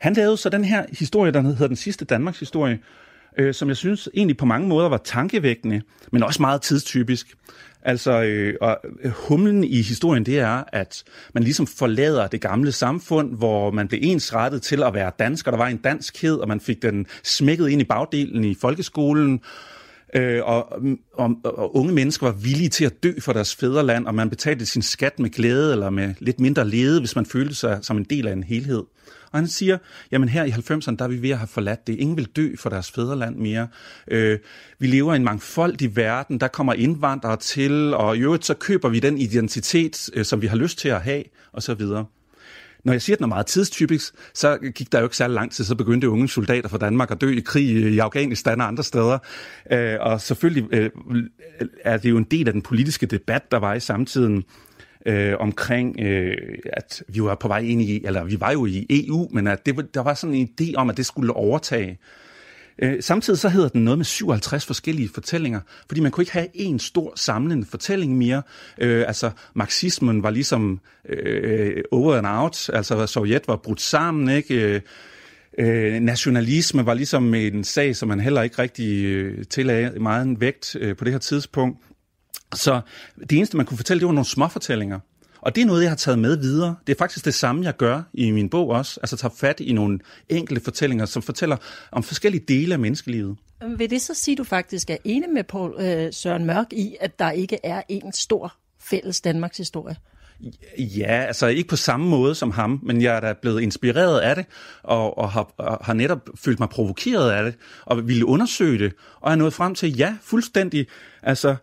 Han 0.00 0.14
lavede 0.14 0.36
så 0.36 0.48
den 0.48 0.64
her 0.64 0.84
historie, 0.98 1.32
der 1.32 1.40
hedder 1.40 1.66
Den 1.66 1.76
sidste 1.76 2.04
Danmarks 2.04 2.38
historie, 2.38 2.78
øh, 3.38 3.54
som 3.54 3.68
jeg 3.68 3.76
synes 3.76 4.08
egentlig 4.14 4.36
på 4.36 4.44
mange 4.46 4.68
måder 4.68 4.88
var 4.88 5.00
tankevækkende, 5.04 5.82
men 6.12 6.22
også 6.22 6.42
meget 6.42 6.62
tidstypisk. 6.62 7.36
Altså, 7.82 8.22
øh, 8.22 8.54
og 8.60 8.78
øh, 9.04 9.12
humlen 9.28 9.64
i 9.64 9.82
historien, 9.82 10.26
det 10.26 10.38
er, 10.38 10.64
at 10.72 11.04
man 11.34 11.42
ligesom 11.42 11.66
forlader 11.66 12.26
det 12.26 12.40
gamle 12.40 12.72
samfund, 12.72 13.36
hvor 13.36 13.70
man 13.70 13.88
blev 13.88 14.00
ensrettet 14.02 14.62
til 14.62 14.82
at 14.82 14.94
være 14.94 15.12
dansker. 15.18 15.50
Der 15.50 15.58
var 15.58 15.66
en 15.66 15.76
danskhed, 15.76 16.34
og 16.34 16.48
man 16.48 16.60
fik 16.60 16.82
den 16.82 17.06
smækket 17.22 17.68
ind 17.68 17.80
i 17.80 17.84
bagdelen 17.84 18.44
i 18.44 18.54
folkeskolen. 18.54 19.40
Øh, 20.14 20.44
og, 20.44 20.72
og, 21.14 21.30
og 21.44 21.76
unge 21.76 21.92
mennesker 21.92 22.26
var 22.26 22.32
villige 22.32 22.68
til 22.68 22.84
at 22.84 23.02
dø 23.02 23.12
for 23.20 23.32
deres 23.32 23.56
fædreland, 23.56 24.06
og 24.06 24.14
man 24.14 24.30
betalte 24.30 24.66
sin 24.66 24.82
skat 24.82 25.18
med 25.18 25.30
glæde 25.30 25.72
eller 25.72 25.90
med 25.90 26.14
lidt 26.18 26.40
mindre 26.40 26.68
lede, 26.68 27.00
hvis 27.00 27.16
man 27.16 27.26
følte 27.26 27.54
sig 27.54 27.78
som 27.82 27.96
en 27.96 28.04
del 28.04 28.28
af 28.28 28.32
en 28.32 28.42
helhed. 28.42 28.82
Og 29.32 29.38
han 29.38 29.48
siger, 29.48 29.78
jamen 30.12 30.28
her 30.28 30.44
i 30.44 30.50
90'erne, 30.50 30.96
der 30.96 31.04
er 31.04 31.08
vi 31.08 31.22
ved 31.22 31.30
at 31.30 31.38
have 31.38 31.48
forladt 31.48 31.86
det. 31.86 31.96
Ingen 31.96 32.16
vil 32.16 32.26
dø 32.26 32.56
for 32.58 32.70
deres 32.70 32.90
fædreland 32.90 33.36
mere. 33.36 33.68
Øh, 34.08 34.38
vi 34.78 34.86
lever 34.86 35.12
i 35.12 35.16
en 35.16 35.24
mangfoldig 35.24 35.96
verden, 35.96 36.40
der 36.40 36.48
kommer 36.48 36.72
indvandrere 36.72 37.36
til, 37.36 37.94
og 37.94 38.16
i 38.16 38.20
øvrigt 38.20 38.44
så 38.44 38.54
køber 38.54 38.88
vi 38.88 39.00
den 39.00 39.18
identitet, 39.18 40.10
øh, 40.14 40.24
som 40.24 40.42
vi 40.42 40.46
har 40.46 40.56
lyst 40.56 40.78
til 40.78 40.88
at 40.88 41.02
have, 41.02 41.24
og 41.52 41.62
så 41.62 41.74
videre. 41.74 42.06
Når 42.84 42.92
jeg 42.92 43.02
siger, 43.02 43.14
at 43.14 43.18
den 43.18 43.24
er 43.24 43.28
meget 43.28 43.46
tidstypisk, 43.46 44.14
så 44.34 44.58
gik 44.74 44.92
der 44.92 44.98
jo 44.98 45.04
ikke 45.04 45.16
særlig 45.16 45.34
lang 45.34 45.52
tid, 45.52 45.64
så 45.64 45.74
begyndte 45.74 46.10
unge 46.10 46.28
soldater 46.28 46.68
fra 46.68 46.78
Danmark 46.78 47.10
at 47.10 47.20
dø 47.20 47.36
i 47.36 47.40
krig 47.40 47.76
øh, 47.76 47.92
i 47.92 47.98
Afghanistan 47.98 48.60
og 48.60 48.66
andre 48.66 48.84
steder. 48.84 49.18
Øh, 49.72 49.96
og 50.00 50.20
selvfølgelig 50.20 50.74
øh, 50.74 50.90
er 51.84 51.96
det 51.96 52.10
jo 52.10 52.16
en 52.16 52.24
del 52.24 52.46
af 52.46 52.52
den 52.52 52.62
politiske 52.62 53.06
debat, 53.06 53.50
der 53.50 53.58
var 53.58 53.74
i 53.74 53.80
samtiden 53.80 54.44
øh, 55.06 55.34
omkring, 55.38 56.00
øh, 56.00 56.58
at 56.72 57.02
vi 57.08 57.22
var 57.22 57.34
på 57.34 57.48
vej 57.48 57.58
ind 57.58 57.82
i, 57.82 58.04
eller 58.04 58.24
vi 58.24 58.40
var 58.40 58.52
jo 58.52 58.66
i 58.66 58.86
EU, 58.90 59.28
men 59.30 59.46
at 59.46 59.66
det, 59.66 59.94
der 59.94 60.00
var 60.00 60.14
sådan 60.14 60.36
en 60.36 60.48
idé 60.60 60.74
om, 60.74 60.90
at 60.90 60.96
det 60.96 61.06
skulle 61.06 61.32
overtage. 61.32 61.98
Øh, 62.82 63.02
samtidig 63.02 63.38
så 63.38 63.48
hedder 63.48 63.68
den 63.68 63.84
noget 63.84 63.98
med 63.98 64.04
57 64.04 64.66
forskellige 64.66 65.10
fortællinger, 65.14 65.60
fordi 65.86 66.00
man 66.00 66.10
kunne 66.10 66.22
ikke 66.22 66.32
have 66.32 66.48
en 66.54 66.78
stor 66.78 67.12
samlende 67.16 67.66
fortælling 67.66 68.18
mere. 68.18 68.42
Øh, 68.78 69.04
altså 69.06 69.30
marxismen 69.54 70.22
var 70.22 70.30
ligesom 70.30 70.80
øh, 71.08 71.82
over 71.90 72.16
and 72.16 72.26
out, 72.26 72.70
altså 72.72 73.06
Sovjet 73.06 73.48
var 73.48 73.56
brudt 73.56 73.80
sammen, 73.80 74.36
ikke? 74.36 74.74
Øh, 74.74 74.80
Øh, 75.58 76.00
nationalisme 76.00 76.86
var 76.86 76.94
ligesom 76.94 77.34
en 77.34 77.64
sag, 77.64 77.96
som 77.96 78.08
man 78.08 78.20
heller 78.20 78.42
ikke 78.42 78.58
rigtig 78.58 79.04
øh, 79.04 79.44
tillagde 79.44 80.00
meget 80.00 80.22
en 80.22 80.40
vægt 80.40 80.76
øh, 80.80 80.96
på 80.96 81.04
det 81.04 81.12
her 81.12 81.18
tidspunkt. 81.18 81.78
Så 82.54 82.80
det 83.20 83.32
eneste, 83.32 83.56
man 83.56 83.66
kunne 83.66 83.76
fortælle, 83.76 84.00
det 84.00 84.06
var 84.06 84.12
nogle 84.12 84.26
småfortællinger. 84.26 85.00
Og 85.40 85.54
det 85.54 85.62
er 85.62 85.66
noget, 85.66 85.82
jeg 85.82 85.90
har 85.90 85.96
taget 85.96 86.18
med 86.18 86.36
videre. 86.36 86.76
Det 86.86 86.92
er 86.92 86.98
faktisk 86.98 87.24
det 87.24 87.34
samme, 87.34 87.64
jeg 87.64 87.76
gør 87.76 88.02
i 88.12 88.30
min 88.30 88.48
bog 88.48 88.68
også. 88.68 89.00
Altså 89.02 89.16
tager 89.16 89.34
fat 89.36 89.60
i 89.60 89.72
nogle 89.72 89.98
enkelte 90.28 90.64
fortællinger, 90.64 91.06
som 91.06 91.22
fortæller 91.22 91.56
om 91.92 92.02
forskellige 92.02 92.44
dele 92.48 92.74
af 92.74 92.78
menneskelivet. 92.78 93.36
Vil 93.76 93.90
det 93.90 94.02
så 94.02 94.14
sige, 94.14 94.32
at 94.32 94.38
du 94.38 94.44
faktisk 94.44 94.90
er 94.90 94.96
enig 95.04 95.30
med 95.30 95.44
Paul 95.44 95.74
øh, 95.80 96.12
Søren 96.12 96.44
Mørk 96.44 96.72
i, 96.72 96.96
at 97.00 97.18
der 97.18 97.30
ikke 97.30 97.58
er 97.64 97.82
en 97.88 98.12
stor 98.12 98.54
fælles 98.80 99.20
Danmarks 99.20 99.56
historie? 99.56 99.96
Ja, 100.78 101.24
altså 101.26 101.46
ikke 101.46 101.68
på 101.68 101.76
samme 101.76 102.08
måde 102.08 102.34
som 102.34 102.50
ham, 102.50 102.80
men 102.82 103.02
jeg 103.02 103.16
er 103.16 103.20
da 103.20 103.32
blevet 103.32 103.60
inspireret 103.60 104.20
af 104.20 104.36
det, 104.36 104.46
og, 104.82 105.18
og, 105.18 105.30
har, 105.30 105.54
og 105.56 105.84
har 105.84 105.92
netop 105.92 106.28
følt 106.36 106.60
mig 106.60 106.68
provokeret 106.68 107.30
af 107.30 107.44
det, 107.44 107.54
og 107.86 108.08
ville 108.08 108.26
undersøge 108.26 108.78
det, 108.78 108.92
og 109.20 109.32
er 109.32 109.36
nået 109.36 109.52
frem 109.52 109.74
til, 109.74 109.96
ja, 109.96 110.16
fuldstændig, 110.22 110.86
altså 111.22 111.56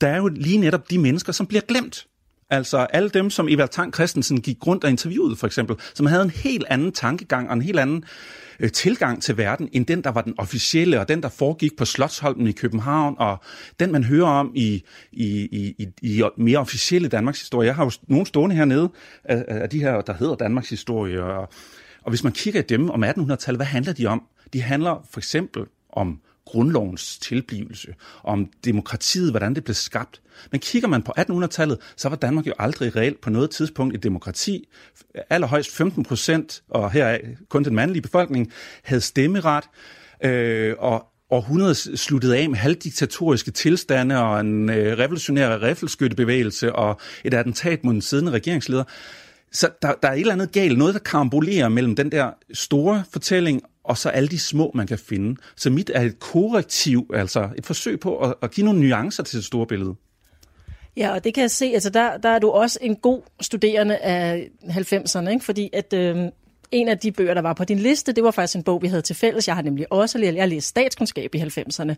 der 0.00 0.08
er 0.08 0.16
jo 0.16 0.28
lige 0.28 0.58
netop 0.58 0.90
de 0.90 0.98
mennesker, 0.98 1.32
som 1.32 1.46
bliver 1.46 1.62
glemt. 1.68 2.06
Altså 2.50 2.78
alle 2.78 3.08
dem, 3.08 3.30
som 3.30 3.48
Evald 3.48 3.68
Tang 3.68 3.94
Christensen 3.94 4.40
gik 4.40 4.66
rundt 4.66 4.84
og 4.84 4.90
interviewede 4.90 5.36
for 5.36 5.46
eksempel, 5.46 5.76
som 5.94 6.06
havde 6.06 6.22
en 6.22 6.30
helt 6.30 6.64
anden 6.68 6.92
tankegang 6.92 7.48
og 7.48 7.54
en 7.54 7.62
helt 7.62 7.78
anden 7.78 8.04
øh, 8.60 8.72
tilgang 8.72 9.22
til 9.22 9.36
verden, 9.36 9.68
end 9.72 9.86
den, 9.86 10.04
der 10.04 10.10
var 10.10 10.22
den 10.22 10.34
officielle, 10.38 11.00
og 11.00 11.08
den, 11.08 11.22
der 11.22 11.28
foregik 11.28 11.76
på 11.76 11.84
Slottsholmen 11.84 12.46
i 12.46 12.52
København, 12.52 13.14
og 13.18 13.36
den, 13.80 13.92
man 13.92 14.04
hører 14.04 14.26
om 14.26 14.52
i, 14.54 14.82
i, 15.12 15.26
i, 15.78 15.86
i 16.02 16.22
mere 16.36 16.58
officielle 16.58 17.08
Danmarks 17.08 17.40
historie. 17.40 17.66
Jeg 17.66 17.74
har 17.74 17.84
jo 17.84 17.90
nogle 18.08 18.26
stående 18.26 18.56
hernede 18.56 18.90
af, 19.24 19.44
af 19.48 19.70
de 19.70 19.80
her, 19.80 20.00
der 20.00 20.14
hedder 20.14 20.34
Danmarks 20.34 20.70
historie, 20.70 21.22
og, 21.24 21.48
og 22.02 22.10
hvis 22.10 22.24
man 22.24 22.32
kigger 22.32 22.60
i 22.60 22.64
dem 22.68 22.90
om 22.90 23.04
1800-tallet, 23.04 23.58
hvad 23.58 23.66
handler 23.66 23.92
de 23.92 24.06
om? 24.06 24.22
De 24.52 24.62
handler 24.62 25.06
for 25.10 25.20
eksempel 25.20 25.64
om 25.92 26.20
grundlovens 26.44 27.18
tilblivelse, 27.18 27.94
om 28.22 28.50
demokratiet, 28.64 29.30
hvordan 29.30 29.54
det 29.54 29.64
blev 29.64 29.74
skabt. 29.74 30.20
Men 30.50 30.60
kigger 30.60 30.88
man 30.88 31.02
på 31.02 31.12
1800-tallet, 31.18 31.78
så 31.96 32.08
var 32.08 32.16
Danmark 32.16 32.46
jo 32.46 32.52
aldrig 32.58 32.96
reelt 32.96 33.20
på 33.20 33.30
noget 33.30 33.50
tidspunkt 33.50 33.94
et 33.94 34.02
demokrati. 34.02 34.68
Allerhøjst 35.30 35.70
15 35.76 36.04
procent, 36.04 36.62
og 36.70 36.90
her 36.90 37.18
kun 37.48 37.64
den 37.64 37.74
mandlige 37.74 38.02
befolkning, 38.02 38.52
havde 38.82 39.00
stemmeret, 39.00 39.64
øh, 40.24 40.74
og 40.78 41.06
århundredet 41.30 41.76
sluttede 41.76 42.38
af 42.38 42.50
med 42.50 42.58
halvdiktatoriske 42.58 43.50
tilstande 43.50 44.18
og 44.18 44.40
en 44.40 44.70
øh, 44.70 44.98
revolutionær 44.98 45.62
riffelskyttebevægelse 45.62 46.72
og 46.72 47.00
et 47.24 47.34
attentat 47.34 47.84
mod 47.84 47.92
den 47.92 48.02
siddende 48.02 48.32
regeringsleder. 48.32 48.84
Så 49.52 49.70
der, 49.82 49.94
der 50.02 50.08
er 50.08 50.12
et 50.12 50.20
eller 50.20 50.32
andet 50.32 50.52
galt, 50.52 50.78
noget 50.78 50.94
der 50.94 51.00
karambolerer 51.00 51.68
mellem 51.68 51.96
den 51.96 52.12
der 52.12 52.30
store 52.52 53.04
fortælling 53.12 53.62
og 53.84 53.98
så 53.98 54.08
alle 54.08 54.28
de 54.28 54.38
små, 54.38 54.70
man 54.74 54.86
kan 54.86 54.98
finde. 54.98 55.40
Så 55.56 55.70
mit 55.70 55.90
er 55.94 56.00
et 56.00 56.18
korrektiv, 56.18 57.10
altså 57.14 57.48
et 57.58 57.66
forsøg 57.66 58.00
på 58.00 58.18
at, 58.18 58.34
at 58.42 58.50
give 58.50 58.64
nogle 58.64 58.80
nuancer 58.80 59.22
til 59.22 59.36
det 59.36 59.44
store 59.44 59.66
billede. 59.66 59.94
Ja, 60.96 61.14
og 61.14 61.24
det 61.24 61.34
kan 61.34 61.40
jeg 61.40 61.50
se, 61.50 61.64
altså 61.64 61.90
der, 61.90 62.16
der 62.16 62.28
er 62.28 62.38
du 62.38 62.50
også 62.50 62.78
en 62.82 62.96
god 62.96 63.22
studerende 63.40 63.96
af 63.96 64.50
90'erne, 64.62 65.28
ikke? 65.28 65.44
fordi 65.44 65.70
at 65.72 65.92
øh, 65.92 66.16
en 66.70 66.88
af 66.88 66.98
de 66.98 67.12
bøger, 67.12 67.34
der 67.34 67.40
var 67.40 67.52
på 67.52 67.64
din 67.64 67.78
liste, 67.78 68.12
det 68.12 68.24
var 68.24 68.30
faktisk 68.30 68.56
en 68.56 68.62
bog, 68.62 68.82
vi 68.82 68.88
havde 68.88 69.02
til 69.02 69.16
fælles. 69.16 69.48
Jeg 69.48 69.54
har 69.54 69.62
nemlig 69.62 69.92
også 69.92 70.18
læst, 70.18 70.36
jeg 70.36 70.48
læste 70.48 70.54
læst 70.54 70.66
statskundskab 70.66 71.34
i 71.34 71.38
90'erne. 71.38 71.94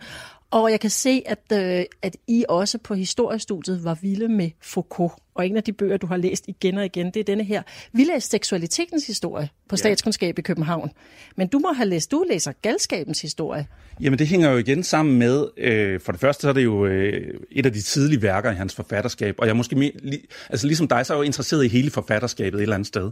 Og 0.50 0.70
jeg 0.70 0.80
kan 0.80 0.90
se, 0.90 1.22
at, 1.26 1.52
øh, 1.52 1.84
at 2.02 2.16
I 2.26 2.44
også 2.48 2.78
på 2.78 2.94
historiestudiet 2.94 3.84
var 3.84 3.94
vilde 3.94 4.28
med 4.28 4.50
Foucault. 4.62 5.14
Og 5.36 5.46
en 5.46 5.56
af 5.56 5.62
de 5.62 5.72
bøger, 5.72 5.96
du 5.96 6.06
har 6.06 6.16
læst 6.16 6.44
igen 6.48 6.78
og 6.78 6.84
igen, 6.84 7.06
det 7.06 7.20
er 7.20 7.24
denne 7.24 7.44
her. 7.44 7.62
Vi 7.92 8.04
læste 8.04 8.30
seksualitetens 8.30 9.06
historie 9.06 9.48
på 9.68 9.76
statskundskab 9.76 10.38
i 10.38 10.42
København. 10.42 10.90
Men 11.36 11.48
du 11.48 11.58
må 11.58 11.72
have 11.72 11.88
læst, 11.88 12.10
du 12.10 12.24
læser 12.30 12.52
galskabens 12.62 13.22
historie. 13.22 13.66
Jamen 14.00 14.18
det 14.18 14.26
hænger 14.26 14.50
jo 14.50 14.56
igen 14.56 14.82
sammen 14.82 15.18
med, 15.18 15.46
øh, 15.56 16.00
for 16.00 16.12
det 16.12 16.20
første 16.20 16.42
så 16.42 16.48
er 16.48 16.52
det 16.52 16.64
jo 16.64 16.86
øh, 16.86 17.34
et 17.50 17.66
af 17.66 17.72
de 17.72 17.80
tidlige 17.80 18.22
værker 18.22 18.52
i 18.52 18.54
hans 18.54 18.74
forfatterskab, 18.74 19.34
og 19.38 19.46
jeg 19.46 19.50
er 19.50 19.56
måske 19.56 19.76
mere, 19.76 19.92
li, 20.02 20.26
altså 20.50 20.66
ligesom 20.66 20.88
dig, 20.88 21.06
så 21.06 21.12
er 21.12 21.16
jeg 21.16 21.20
jo 21.20 21.26
interesseret 21.26 21.64
i 21.64 21.68
hele 21.68 21.90
forfatterskabet 21.90 22.58
et 22.58 22.62
eller 22.62 22.74
andet 22.74 22.88
sted. 22.88 23.10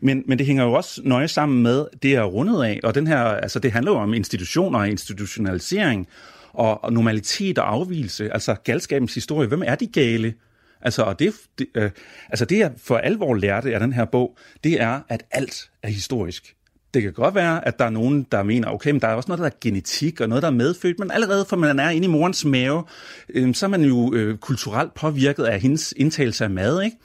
Men, 0.00 0.22
men 0.26 0.38
det 0.38 0.46
hænger 0.46 0.64
jo 0.64 0.72
også 0.72 1.00
nøje 1.04 1.28
sammen 1.28 1.62
med 1.62 1.86
det, 2.02 2.10
jeg 2.10 2.16
er 2.20 2.24
rundet 2.24 2.64
af, 2.64 2.80
og 2.84 2.94
den 2.94 3.06
her, 3.06 3.18
altså 3.18 3.58
det 3.58 3.72
handler 3.72 3.92
jo 3.92 3.98
om 3.98 4.14
institutioner 4.14 4.78
og 4.78 4.88
institutionalisering, 4.88 6.08
og, 6.52 6.84
og 6.84 6.92
normalitet 6.92 7.58
og 7.58 7.72
afvielse, 7.72 8.32
altså 8.32 8.54
galskabens 8.54 9.14
historie. 9.14 9.48
Hvem 9.48 9.62
er 9.66 9.74
de 9.74 9.86
gale? 9.86 10.34
Altså, 10.84 11.02
og 11.02 11.18
det, 11.18 11.34
det, 11.58 11.66
øh, 11.74 11.90
altså 12.28 12.44
det, 12.44 12.58
jeg 12.58 12.72
for 12.76 12.96
alvor 12.96 13.34
lærte 13.34 13.74
af 13.74 13.80
den 13.80 13.92
her 13.92 14.04
bog, 14.04 14.36
det 14.64 14.80
er, 14.80 15.00
at 15.08 15.22
alt 15.30 15.70
er 15.82 15.88
historisk. 15.88 16.54
Det 16.94 17.02
kan 17.02 17.12
godt 17.12 17.34
være, 17.34 17.68
at 17.68 17.78
der 17.78 17.84
er 17.84 17.90
nogen, 17.90 18.26
der 18.32 18.42
mener, 18.42 18.68
okay, 18.68 18.90
men 18.90 19.00
der 19.00 19.08
er 19.08 19.14
også 19.14 19.28
noget, 19.28 19.38
der 19.38 19.46
er 19.46 19.58
genetik 19.60 20.20
og 20.20 20.28
noget, 20.28 20.42
der 20.42 20.48
er 20.48 20.52
medfødt, 20.52 20.98
men 20.98 21.10
allerede 21.10 21.44
fra 21.44 21.56
man 21.56 21.78
er 21.78 21.90
inde 21.90 22.06
i 22.06 22.10
morens 22.10 22.44
mave, 22.44 22.84
øh, 23.28 23.54
så 23.54 23.66
er 23.66 23.70
man 23.70 23.82
jo 23.82 24.14
øh, 24.14 24.38
kulturelt 24.38 24.94
påvirket 24.94 25.44
af 25.44 25.60
hendes 25.60 25.94
indtagelse 25.96 26.44
af 26.44 26.50
mad, 26.50 26.82
ikke? 26.82 26.96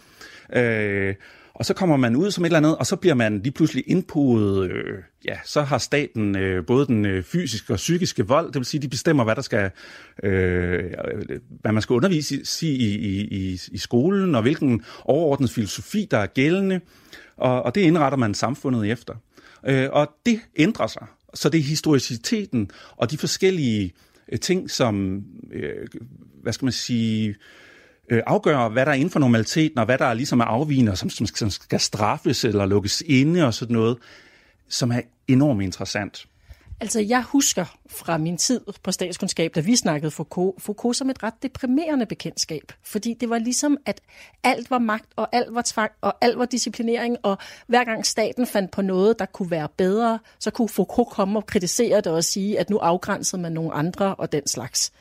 Øh, 0.53 1.15
og 1.59 1.65
så 1.65 1.73
kommer 1.73 1.97
man 1.97 2.15
ud 2.15 2.31
som 2.31 2.45
et 2.45 2.47
eller 2.47 2.57
andet, 2.57 2.77
og 2.77 2.85
så 2.85 2.95
bliver 2.95 3.15
man 3.15 3.39
lige 3.39 3.51
pludselig 3.51 3.83
indpodet, 3.87 4.71
øh, 4.71 4.97
ja, 5.25 5.37
så 5.45 5.61
har 5.61 5.77
staten 5.77 6.37
øh, 6.37 6.65
både 6.65 6.87
den 6.87 7.05
øh, 7.05 7.23
fysiske 7.23 7.73
og 7.73 7.77
psykiske 7.77 8.27
vold, 8.27 8.47
det 8.47 8.55
vil 8.55 8.65
sige, 8.65 8.81
de 8.81 8.87
bestemmer, 8.87 9.23
hvad 9.23 9.35
der 9.35 9.41
skal, 9.41 9.71
øh, 10.23 10.93
hvad 11.61 11.71
man 11.71 11.81
skal 11.81 11.93
undervise 11.93 12.67
i, 12.67 12.85
i, 12.85 13.21
i, 13.21 13.59
i 13.71 13.77
skolen, 13.77 14.35
og 14.35 14.41
hvilken 14.41 14.83
overordnet 15.05 15.49
filosofi, 15.49 16.07
der 16.11 16.17
er 16.17 16.25
gældende, 16.25 16.79
og, 17.37 17.63
og 17.63 17.75
det 17.75 17.81
indretter 17.81 18.17
man 18.17 18.33
samfundet 18.33 18.91
efter. 18.91 19.13
Øh, 19.67 19.89
og 19.91 20.11
det 20.25 20.39
ændrer 20.55 20.87
sig. 20.87 21.07
Så 21.33 21.49
det 21.49 21.57
er 21.57 21.63
historiciteten 21.63 22.71
og 22.97 23.11
de 23.11 23.17
forskellige 23.17 23.93
øh, 24.31 24.39
ting, 24.39 24.71
som, 24.71 25.23
øh, 25.51 25.87
hvad 26.43 26.53
skal 26.53 26.65
man 26.65 26.73
sige, 26.73 27.29
øh, 27.29 27.35
Øh, 28.09 28.23
afgøre, 28.27 28.69
hvad 28.69 28.85
der 28.85 28.91
er 28.91 28.95
inden 28.95 29.09
for 29.09 29.19
normaliteten, 29.19 29.79
og 29.79 29.85
hvad 29.85 29.97
der 29.97 30.05
er 30.05 30.13
ligesom 30.13 30.39
er 30.39 30.45
afvigende, 30.45 30.95
som, 30.95 31.09
som, 31.09 31.27
som 31.27 31.49
skal 31.49 31.79
straffes 31.79 32.43
eller 32.43 32.65
lukkes 32.65 33.03
inde 33.05 33.45
og 33.45 33.53
sådan 33.53 33.75
noget, 33.75 33.97
som 34.69 34.91
er 34.91 35.01
enormt 35.27 35.63
interessant. 35.63 36.25
Altså, 36.81 36.99
jeg 36.99 37.23
husker 37.23 37.65
fra 37.89 38.17
min 38.17 38.37
tid 38.37 38.61
på 38.83 38.91
statskundskab, 38.91 39.55
da 39.55 39.59
vi 39.59 39.75
snakkede 39.75 40.11
Foucault, 40.11 40.61
Foucault 40.61 40.97
som 40.97 41.09
et 41.09 41.23
ret 41.23 41.33
deprimerende 41.43 42.05
bekendtskab. 42.05 42.71
Fordi 42.83 43.13
det 43.13 43.29
var 43.29 43.37
ligesom, 43.37 43.77
at 43.85 44.01
alt 44.43 44.71
var 44.71 44.79
magt, 44.79 45.05
og 45.15 45.27
alt 45.31 45.55
var 45.55 45.61
tvang, 45.65 45.91
og 46.01 46.13
alt 46.21 46.37
var 46.37 46.45
disciplinering, 46.45 47.17
og 47.23 47.37
hver 47.67 47.83
gang 47.83 48.05
staten 48.05 48.47
fandt 48.47 48.71
på 48.71 48.81
noget, 48.81 49.19
der 49.19 49.25
kunne 49.25 49.51
være 49.51 49.67
bedre, 49.77 50.19
så 50.39 50.51
kunne 50.51 50.69
Foucault 50.69 51.09
komme 51.09 51.39
og 51.39 51.45
kritisere 51.45 51.97
det 51.97 52.07
og 52.07 52.23
sige, 52.23 52.59
at 52.59 52.69
nu 52.69 52.77
afgrænsede 52.77 53.41
man 53.41 53.51
nogle 53.51 53.73
andre 53.73 54.15
og 54.15 54.31
den 54.31 54.47
slags. 54.47 54.91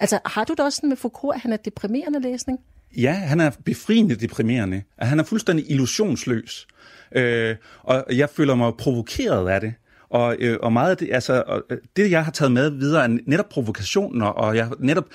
Altså, 0.00 0.18
har 0.24 0.44
du 0.44 0.52
det 0.52 0.60
også 0.60 0.76
sådan 0.76 0.88
med 0.88 0.96
Foucault, 0.96 1.34
at 1.34 1.40
han 1.40 1.52
er 1.52 1.56
deprimerende 1.56 2.20
læsning? 2.20 2.58
Ja, 2.96 3.12
han 3.12 3.40
er 3.40 3.50
befriende 3.64 4.14
deprimerende. 4.14 4.82
Han 4.98 5.20
er 5.20 5.24
fuldstændig 5.24 5.70
illusionsløs. 5.70 6.66
Øh, 7.12 7.56
og 7.82 8.04
jeg 8.10 8.30
føler 8.30 8.54
mig 8.54 8.72
provokeret 8.78 9.48
af 9.48 9.60
det. 9.60 9.74
Og, 10.08 10.36
øh, 10.38 10.58
og 10.62 10.72
meget 10.72 10.90
af 10.90 10.96
det, 10.96 11.08
altså, 11.12 11.42
og 11.46 11.62
øh, 11.70 11.78
det, 11.96 12.10
jeg 12.10 12.24
har 12.24 12.32
taget 12.32 12.52
med 12.52 12.70
videre, 12.70 13.04
er 13.04 13.18
netop 13.26 13.48
provokationer, 13.48 14.26
og 14.26 14.56
jeg 14.56 14.68
netop 14.78 15.06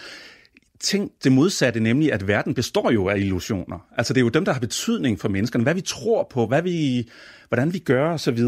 tænkt 0.79 1.23
det 1.23 1.31
modsatte, 1.31 1.79
nemlig 1.79 2.13
at 2.13 2.27
verden 2.27 2.53
består 2.53 2.91
jo 2.91 3.07
af 3.07 3.17
illusioner. 3.17 3.85
Altså 3.97 4.13
det 4.13 4.19
er 4.19 4.23
jo 4.23 4.29
dem, 4.29 4.45
der 4.45 4.53
har 4.53 4.59
betydning 4.59 5.19
for 5.19 5.29
menneskerne, 5.29 5.63
hvad 5.63 5.73
vi 5.73 5.81
tror 5.81 6.27
på, 6.31 6.47
hvad 6.47 6.61
vi, 6.61 7.09
hvordan 7.47 7.73
vi 7.73 7.79
gør 7.79 8.13
osv. 8.13 8.39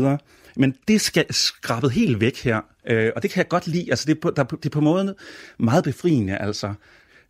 Men 0.56 0.76
det 0.88 1.02
skal 1.02 1.34
skrabet 1.34 1.92
helt 1.92 2.22
væk 2.22 2.44
her, 2.44 2.62
øh, 2.88 3.12
og 3.16 3.24
det 3.24 3.32
kan 3.32 3.38
jeg 3.38 3.48
godt 3.48 3.68
lide. 3.68 3.88
Altså 3.90 4.06
det 4.06 4.16
er 4.16 4.22
på, 4.22 4.32
der, 4.36 4.44
det 4.44 4.66
er 4.66 4.70
på 4.70 4.82
måden 4.82 5.14
meget 5.58 5.84
befriende, 5.84 6.38
altså. 6.38 6.74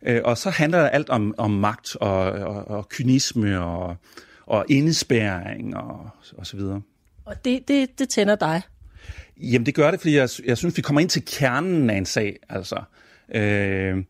Øh, 0.06 0.20
og 0.24 0.38
så 0.38 0.50
handler 0.50 0.80
det 0.80 0.90
alt 0.92 1.10
om, 1.10 1.34
om 1.38 1.50
magt 1.50 1.96
og, 1.96 2.20
og, 2.20 2.68
og 2.68 2.88
kynisme 2.88 3.60
og, 3.60 3.96
og 4.46 4.64
indespæring 4.68 5.76
og, 5.76 6.10
og 6.36 6.46
så 6.46 6.56
videre. 6.56 6.82
Og 7.24 7.44
det, 7.44 7.68
det, 7.68 7.98
det 7.98 8.08
tænder 8.08 8.36
dig? 8.36 8.62
Jamen 9.36 9.66
det 9.66 9.74
gør 9.74 9.90
det, 9.90 10.00
fordi 10.00 10.16
jeg, 10.16 10.28
jeg 10.44 10.58
synes, 10.58 10.76
vi 10.76 10.82
kommer 10.82 11.00
ind 11.00 11.10
til 11.10 11.24
kernen 11.24 11.90
af 11.90 11.96
en 11.96 12.06
sag. 12.06 12.36
Altså. 12.48 12.82
Øh, 13.34 14.04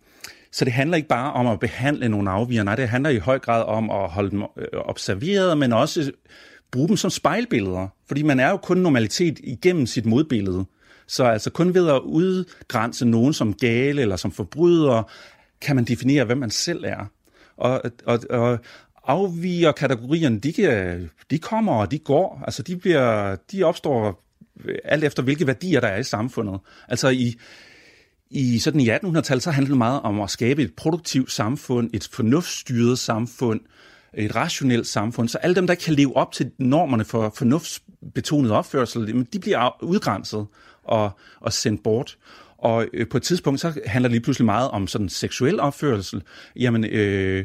så 0.53 0.65
det 0.65 0.73
handler 0.73 0.97
ikke 0.97 1.09
bare 1.09 1.33
om 1.33 1.47
at 1.47 1.61
behandle 1.61 2.09
nogle 2.09 2.31
afviger, 2.31 2.63
nej, 2.63 2.77
det 2.77 2.89
handler 2.89 3.11
i 3.11 3.19
høj 3.19 3.39
grad 3.39 3.65
om 3.65 3.91
at 3.91 4.09
holde 4.09 4.31
dem 4.31 4.43
øh, 4.43 4.67
observeret, 4.73 5.59
men 5.59 5.73
også 5.73 6.13
bruge 6.73 6.89
dem 6.89 6.97
som 6.97 7.11
spejlbilleder. 7.11 7.89
Fordi 8.09 8.23
man 8.23 8.41
er 8.41 8.51
jo 8.51 8.57
kun 8.57 8.77
normalitet 8.77 9.41
igennem 9.43 9.87
sit 9.87 10.07
modbillede. 10.07 10.65
Så 11.07 11.25
altså 11.25 11.51
kun 11.51 11.75
ved 11.75 11.89
at 11.89 12.01
udgrænse 12.01 13.07
nogen 13.07 13.33
som 13.33 13.55
gale 13.55 14.03
eller 14.03 14.17
som 14.17 14.33
forbryder, 14.33 15.03
kan 15.61 15.77
man 15.77 15.85
definere, 15.85 16.25
hvem 16.25 16.39
man 16.39 16.51
selv 16.51 16.85
er. 16.85 17.07
Og, 17.57 17.83
og, 18.07 18.21
og 18.31 18.59
afviger 19.05 19.73
kategorierne, 19.73 20.39
de, 20.39 20.53
kan, 20.53 21.11
de 21.31 21.39
kommer 21.39 21.73
og 21.73 21.91
de 21.91 21.99
går. 21.99 22.43
Altså 22.47 22.63
de, 22.63 22.77
bliver, 22.77 23.37
de 23.53 23.63
opstår 23.63 24.25
alt 24.85 25.05
efter, 25.05 25.23
hvilke 25.23 25.47
værdier 25.47 25.81
der 25.81 25.89
er 25.89 25.99
i 25.99 26.03
samfundet. 26.03 26.61
Altså 26.89 27.09
i, 27.09 27.35
i 28.31 28.59
sådan 28.59 28.81
i 28.81 28.91
1800-tallet, 28.91 29.43
så 29.43 29.51
handlede 29.51 29.71
det 29.71 29.79
meget 29.79 30.01
om 30.01 30.21
at 30.21 30.31
skabe 30.31 30.63
et 30.63 30.75
produktivt 30.77 31.33
samfund, 31.33 31.91
et 31.95 32.09
fornuftsstyret 32.13 32.99
samfund, 32.99 33.61
et 34.15 34.37
rationelt 34.37 34.87
samfund. 34.87 35.29
Så 35.29 35.39
alle 35.39 35.55
dem, 35.55 35.67
der 35.67 35.75
kan 35.75 35.95
leve 35.95 36.17
op 36.17 36.33
til 36.33 36.51
normerne 36.59 37.05
for 37.05 37.33
fornuftsbetonet 37.37 38.51
opførsel, 38.51 39.27
de 39.33 39.39
bliver 39.39 39.83
udgrænset 39.83 40.47
og, 40.85 41.11
og 41.41 41.53
sendt 41.53 41.83
bort. 41.83 42.19
Og 42.59 42.87
øh, 42.93 43.09
på 43.09 43.17
et 43.17 43.23
tidspunkt, 43.23 43.61
så 43.61 43.81
handler 43.87 44.09
det 44.09 44.15
lige 44.15 44.23
pludselig 44.23 44.47
meget 44.47 44.71
om 44.71 44.87
sådan 44.87 45.09
seksuel 45.09 45.61
opførsel. 45.61 46.23
Jamen, 46.57 46.85
øh, 46.85 47.45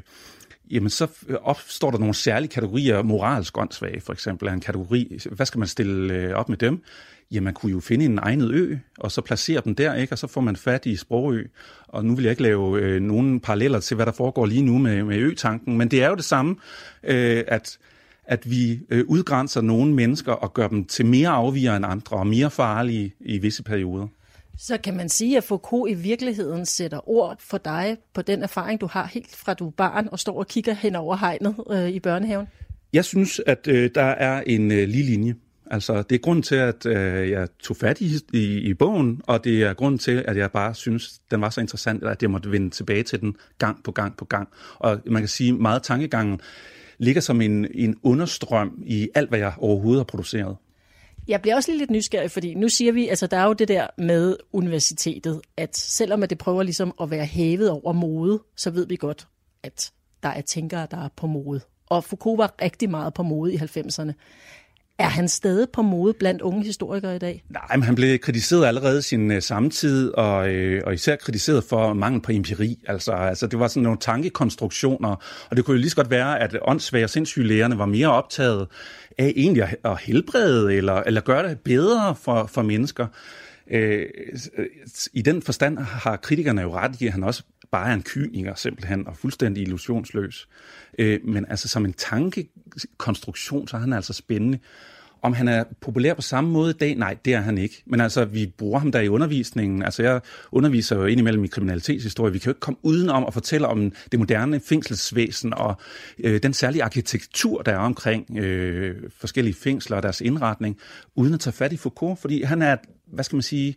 jamen 0.71 0.89
så 0.89 1.07
øh, 1.27 1.35
opstår 1.41 1.91
der 1.91 1.97
nogle 1.97 2.13
særlige 2.13 2.49
kategorier. 2.49 3.01
Moralsk 3.01 3.57
åndssvage, 3.57 4.01
for 4.01 4.13
eksempel, 4.13 4.47
er 4.47 4.53
en 4.53 4.59
kategori. 4.59 5.19
Hvad 5.31 5.45
skal 5.45 5.59
man 5.59 5.67
stille 5.67 6.13
øh, 6.13 6.33
op 6.33 6.49
med 6.49 6.57
dem? 6.57 6.83
Jamen, 7.31 7.43
man 7.43 7.53
kunne 7.53 7.71
jo 7.71 7.79
finde 7.79 8.05
en 8.05 8.19
egnet 8.19 8.51
ø, 8.51 8.75
og 8.99 9.11
så 9.11 9.21
placere 9.21 9.61
dem 9.65 9.75
der, 9.75 9.93
ikke? 9.93 10.13
og 10.13 10.17
så 10.17 10.27
får 10.27 10.41
man 10.41 10.55
fat 10.55 10.85
i 10.85 10.95
Sprogø. 10.95 11.43
Og 11.87 12.05
nu 12.05 12.15
vil 12.15 12.23
jeg 12.23 12.31
ikke 12.31 12.43
lave 12.43 12.81
øh, 12.81 13.01
nogen 13.01 13.39
paralleller 13.39 13.79
til, 13.79 13.95
hvad 13.95 14.05
der 14.05 14.11
foregår 14.11 14.45
lige 14.45 14.61
nu 14.61 14.77
med, 14.77 15.03
med 15.03 15.17
ø-tanken, 15.17 15.77
men 15.77 15.91
det 15.91 16.03
er 16.03 16.09
jo 16.09 16.15
det 16.15 16.25
samme, 16.25 16.55
øh, 17.03 17.43
at 17.47 17.77
at 18.25 18.49
vi 18.49 18.79
øh, 18.89 19.05
udgrænser 19.07 19.61
nogle 19.61 19.93
mennesker 19.93 20.31
og 20.31 20.53
gør 20.53 20.67
dem 20.67 20.85
til 20.85 21.05
mere 21.05 21.29
afviger 21.29 21.75
end 21.75 21.85
andre 21.85 22.17
og 22.17 22.27
mere 22.27 22.51
farlige 22.51 23.13
i 23.19 23.37
visse 23.37 23.63
perioder. 23.63 24.07
Så 24.57 24.77
kan 24.77 24.97
man 24.97 25.09
sige, 25.09 25.37
at 25.37 25.43
Foucault 25.43 25.91
i 25.91 25.93
virkeligheden 25.93 26.65
sætter 26.65 27.09
ord 27.09 27.35
for 27.39 27.57
dig 27.57 27.97
på 28.13 28.21
den 28.21 28.43
erfaring, 28.43 28.81
du 28.81 28.87
har 28.87 29.05
helt 29.05 29.35
fra 29.35 29.53
du 29.53 29.67
er 29.67 29.71
barn 29.71 30.09
og 30.11 30.19
står 30.19 30.39
og 30.39 30.47
kigger 30.47 30.73
hen 30.73 30.95
over 30.95 31.15
hegnet 31.15 31.55
øh, 31.71 31.89
i 31.89 31.99
børnehaven? 31.99 32.47
Jeg 32.93 33.05
synes, 33.05 33.41
at 33.45 33.67
øh, 33.67 33.89
der 33.95 34.03
er 34.03 34.43
en 34.47 34.71
øh, 34.71 34.87
lige 34.87 35.03
linje. 35.03 35.35
Altså, 35.71 36.01
det 36.01 36.15
er 36.15 36.19
grund 36.19 36.43
til, 36.43 36.55
at 36.55 36.85
øh, 36.85 37.29
jeg 37.29 37.47
tog 37.59 37.77
fat 37.77 38.01
i, 38.01 38.11
i, 38.33 38.57
i 38.57 38.73
bogen, 38.73 39.21
og 39.27 39.43
det 39.43 39.63
er 39.63 39.73
grund 39.73 39.99
til, 39.99 40.23
at 40.27 40.37
jeg 40.37 40.51
bare 40.51 40.75
synes, 40.75 41.19
den 41.31 41.41
var 41.41 41.49
så 41.49 41.61
interessant, 41.61 42.03
at 42.03 42.21
jeg 42.21 42.31
måtte 42.31 42.51
vende 42.51 42.69
tilbage 42.69 43.03
til 43.03 43.21
den 43.21 43.35
gang 43.57 43.83
på 43.83 43.91
gang 43.91 44.17
på 44.17 44.25
gang. 44.25 44.49
Og 44.79 45.01
man 45.05 45.21
kan 45.21 45.29
sige, 45.29 45.53
meget 45.53 45.83
tankegangen 45.83 46.39
ligger 46.97 47.21
som 47.21 47.41
en, 47.41 47.67
en 47.73 47.95
understrøm 48.03 48.83
i 48.85 49.09
alt, 49.15 49.29
hvad 49.29 49.39
jeg 49.39 49.53
overhovedet 49.57 49.99
har 49.99 50.03
produceret. 50.03 50.55
Jeg 51.27 51.41
bliver 51.41 51.55
også 51.55 51.71
lidt 51.71 51.91
nysgerrig, 51.91 52.31
fordi 52.31 52.53
nu 52.53 52.69
siger 52.69 52.91
vi, 52.91 53.07
altså 53.07 53.27
der 53.27 53.37
er 53.37 53.45
jo 53.45 53.53
det 53.53 53.67
der 53.67 53.87
med 53.97 54.37
universitetet, 54.53 55.41
at 55.57 55.77
selvom 55.77 56.23
at 56.23 56.29
det 56.29 56.37
prøver 56.37 56.63
ligesom 56.63 56.93
at 57.01 57.11
være 57.11 57.25
hævet 57.25 57.69
over 57.69 57.93
mode, 57.93 58.43
så 58.55 58.71
ved 58.71 58.87
vi 58.87 58.95
godt, 58.95 59.27
at 59.63 59.91
der 60.23 60.29
er 60.29 60.41
tænkere, 60.41 60.87
der 60.91 60.97
er 60.97 61.09
på 61.15 61.27
mode. 61.27 61.61
Og 61.89 62.03
Foucault 62.03 62.37
var 62.37 62.55
rigtig 62.61 62.89
meget 62.89 63.13
på 63.13 63.23
mode 63.23 63.53
i 63.53 63.57
90'erne. 63.57 64.11
Er 64.99 65.09
han 65.09 65.27
stadig 65.27 65.67
på 65.69 65.81
mode 65.81 66.13
blandt 66.13 66.41
unge 66.41 66.63
historikere 66.63 67.15
i 67.15 67.19
dag? 67.19 67.43
Nej, 67.49 67.75
men 67.75 67.83
han 67.83 67.95
blev 67.95 68.19
kritiseret 68.19 68.65
allerede 68.65 69.01
sin 69.01 69.31
uh, 69.31 69.39
samtid, 69.39 70.11
og, 70.11 70.49
øh, 70.49 70.81
og 70.85 70.93
især 70.93 71.15
kritiseret 71.15 71.63
for 71.63 71.93
mangel 71.93 72.21
på 72.21 72.31
empiri. 72.31 72.79
Altså, 72.87 73.11
altså, 73.11 73.47
det 73.47 73.59
var 73.59 73.67
sådan 73.67 73.83
nogle 73.83 73.99
tankekonstruktioner, 73.99 75.15
og 75.49 75.57
det 75.57 75.65
kunne 75.65 75.75
jo 75.75 75.79
lige 75.79 75.89
så 75.89 75.95
godt 75.95 76.09
være, 76.09 76.39
at 76.39 76.57
åndssvage 76.61 77.03
og 77.03 77.09
sindssygelægerne 77.09 77.77
var 77.77 77.85
mere 77.85 78.07
optaget 78.07 78.67
af 79.17 79.33
egentlig 79.35 79.63
at, 79.63 79.75
at 79.85 79.99
helbrede, 79.99 80.75
eller, 80.75 80.93
eller 80.93 81.21
gøre 81.21 81.49
det 81.49 81.59
bedre 81.59 82.15
for, 82.15 82.45
for 82.45 82.61
mennesker. 82.61 83.07
Øh, 83.71 84.05
øh 84.57 84.65
I 85.13 85.21
den 85.21 85.41
forstand 85.41 85.77
har 85.77 86.15
kritikerne 86.15 86.61
jo 86.61 86.75
ret 86.75 87.01
i, 87.01 87.07
at 87.07 87.13
han 87.13 87.23
også 87.23 87.43
bare 87.73 87.89
er 87.89 87.93
en 87.93 88.03
kyniker 88.03 88.55
simpelthen, 88.55 89.07
og 89.07 89.17
fuldstændig 89.17 89.63
illusionsløs. 89.63 90.47
Øh, 90.99 91.19
men 91.23 91.45
altså 91.49 91.67
som 91.67 91.85
en 91.85 91.93
tankekonstruktion, 91.93 93.67
så 93.67 93.77
er 93.77 93.81
han 93.81 93.93
altså 93.93 94.13
spændende. 94.13 94.59
Om 95.21 95.33
han 95.33 95.47
er 95.47 95.63
populær 95.81 96.13
på 96.13 96.21
samme 96.21 96.49
måde 96.49 96.69
i 96.69 96.73
dag? 96.73 96.95
Nej, 96.95 97.17
det 97.25 97.33
er 97.33 97.41
han 97.41 97.57
ikke. 97.57 97.83
Men 97.85 98.01
altså, 98.01 98.25
vi 98.25 98.53
bruger 98.57 98.79
ham 98.79 98.91
der 98.91 98.99
i 98.99 99.07
undervisningen. 99.07 99.83
Altså, 99.83 100.03
jeg 100.03 100.21
underviser 100.51 100.95
jo 100.95 101.05
indimellem 101.05 101.43
i 101.43 101.47
kriminalitetshistorie. 101.47 102.33
Vi 102.33 102.39
kan 102.39 102.45
jo 102.45 102.51
ikke 102.51 102.59
komme 102.59 102.77
uden 102.81 103.09
om 103.09 103.25
at 103.27 103.33
fortælle 103.33 103.67
om 103.67 103.91
det 104.11 104.19
moderne 104.19 104.59
fængselsvæsen 104.59 105.53
og 105.53 105.75
øh, 106.19 106.43
den 106.43 106.53
særlige 106.53 106.83
arkitektur, 106.83 107.61
der 107.61 107.71
er 107.71 107.77
omkring 107.77 108.37
øh, 108.37 108.95
forskellige 109.17 109.53
fængsler 109.53 109.97
og 109.97 110.03
deres 110.03 110.21
indretning, 110.21 110.77
uden 111.15 111.33
at 111.33 111.39
tage 111.39 111.53
fat 111.53 111.73
i 111.73 111.77
Foucault, 111.77 112.19
fordi 112.19 112.41
han 112.41 112.61
er, 112.61 112.75
hvad 113.07 113.23
skal 113.23 113.35
man 113.35 113.43
sige, 113.43 113.75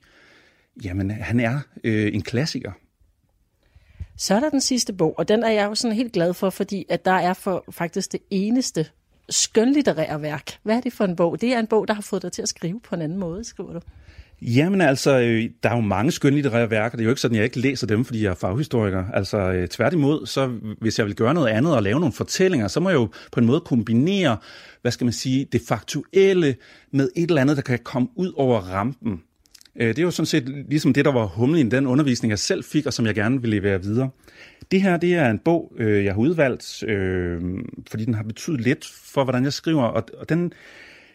jamen, 0.85 1.11
han 1.11 1.41
er 1.41 1.61
øh, 1.85 2.15
en 2.15 2.23
klassiker. 2.23 2.73
Så 4.19 4.35
er 4.35 4.41
der 4.41 4.51
den 4.51 4.61
sidste 4.61 4.93
bog, 4.93 5.15
og 5.19 5.29
den 5.29 5.43
er 5.43 5.51
jeg 5.51 5.67
jo 5.67 5.75
sådan 5.75 5.97
helt 5.97 6.13
glad 6.13 6.35
for, 6.35 6.51
fordi 6.51 6.85
at 6.89 7.05
der 7.05 7.11
er 7.11 7.35
for 7.35 7.65
faktisk 7.71 8.13
det 8.13 8.21
eneste 8.31 8.87
skønlitterære 9.29 10.23
værk. 10.23 10.59
Hvad 10.63 10.77
er 10.77 10.81
det 10.81 10.93
for 10.93 11.05
en 11.05 11.17
bog? 11.17 11.41
Det 11.41 11.53
er 11.55 11.59
en 11.59 11.67
bog, 11.67 11.89
der 11.89 11.95
har 11.95 12.03
fået 12.03 12.23
dig 12.23 12.33
til 12.33 12.43
at 12.43 12.49
skrive 12.49 12.81
på 12.81 12.95
en 12.95 13.03
anden 13.03 13.19
måde, 13.19 13.45
skriver 13.45 13.73
du. 13.73 13.81
Jamen 14.43 14.81
altså, 14.81 15.19
øh, 15.19 15.51
der 15.63 15.71
er 15.71 15.75
jo 15.75 15.81
mange 15.81 16.13
skønlitterære 16.13 16.71
værker. 16.71 16.97
Det 16.97 17.03
er 17.03 17.05
jo 17.05 17.11
ikke 17.11 17.21
sådan, 17.21 17.35
at 17.35 17.39
jeg 17.39 17.45
ikke 17.45 17.61
læser 17.61 17.87
dem, 17.87 18.05
fordi 18.05 18.23
jeg 18.23 18.31
er 18.31 18.35
faghistoriker. 18.35 19.05
Altså 19.15 19.39
øh, 19.39 19.69
tværtimod, 19.69 20.27
så 20.27 20.47
hvis 20.81 20.99
jeg 20.99 21.07
vil 21.07 21.15
gøre 21.15 21.35
noget 21.35 21.49
andet 21.49 21.77
og 21.77 21.83
lave 21.83 22.01
nogle 22.01 22.13
fortællinger, 22.13 22.69
så 22.69 22.81
må 22.81 22.89
jeg 22.89 22.97
jo 22.97 23.09
på 23.33 23.41
en 23.41 23.47
måde 23.47 23.61
kombinere, 23.61 24.37
hvad 24.83 24.93
skal 24.93 25.05
man 25.05 25.13
sige, 25.13 25.49
det 25.53 25.63
faktuelle 25.69 26.57
med 26.91 27.09
et 27.17 27.29
eller 27.29 27.41
andet, 27.41 27.57
der 27.57 27.63
kan 27.63 27.79
komme 27.79 28.09
ud 28.15 28.33
over 28.37 28.61
rampen. 28.61 29.23
Øh, 29.81 29.89
det 29.89 29.99
er 29.99 30.03
jo 30.03 30.11
sådan 30.11 30.27
set 30.27 30.49
ligesom 30.69 30.93
det, 30.93 31.05
der 31.05 31.13
var 31.13 31.27
humlen 31.27 31.67
i 31.67 31.71
den 31.71 31.87
undervisning, 31.87 32.31
jeg 32.31 32.39
selv 32.39 32.65
fik, 32.65 32.87
og 32.87 32.93
som 32.93 33.07
jeg 33.07 33.15
gerne 33.15 33.41
vil 33.41 33.51
levere 33.51 33.83
videre. 33.83 34.11
Det 34.71 34.83
her, 34.83 34.97
det 34.97 35.15
er 35.15 35.31
en 35.31 35.39
bog, 35.39 35.73
øh, 35.79 36.05
jeg 36.05 36.13
har 36.13 36.21
udvalgt, 36.21 36.83
øh, 36.83 37.41
fordi 37.91 38.05
den 38.05 38.15
har 38.15 38.23
betydet 38.23 38.61
lidt 38.61 38.87
for, 39.05 39.25
hvordan 39.25 39.45
jeg 39.45 39.53
skriver, 39.53 39.83
og 39.83 40.29
den, 40.29 40.53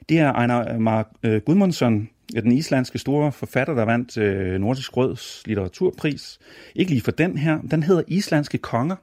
det 0.10 0.20
er 0.20 0.34
Einar 0.34 0.74
øh, 0.74 0.80
Mark 0.82 1.08
Gudmundsson, 1.46 2.10
den 2.34 2.52
islandske 2.52 3.00
store 3.00 3.32
forfatter, 3.32 3.74
der 3.74 3.86
vandt 3.86 4.18
Nordisk 4.62 4.98
Råds 4.98 5.44
litteraturpris. 5.46 6.40
Ikke 6.76 6.92
lige 6.92 7.02
for 7.02 7.12
den 7.12 7.38
her, 7.38 7.60
den 7.72 7.84
hedder 7.84 8.04
Islandske 8.08 8.58
Konger. 8.58 8.96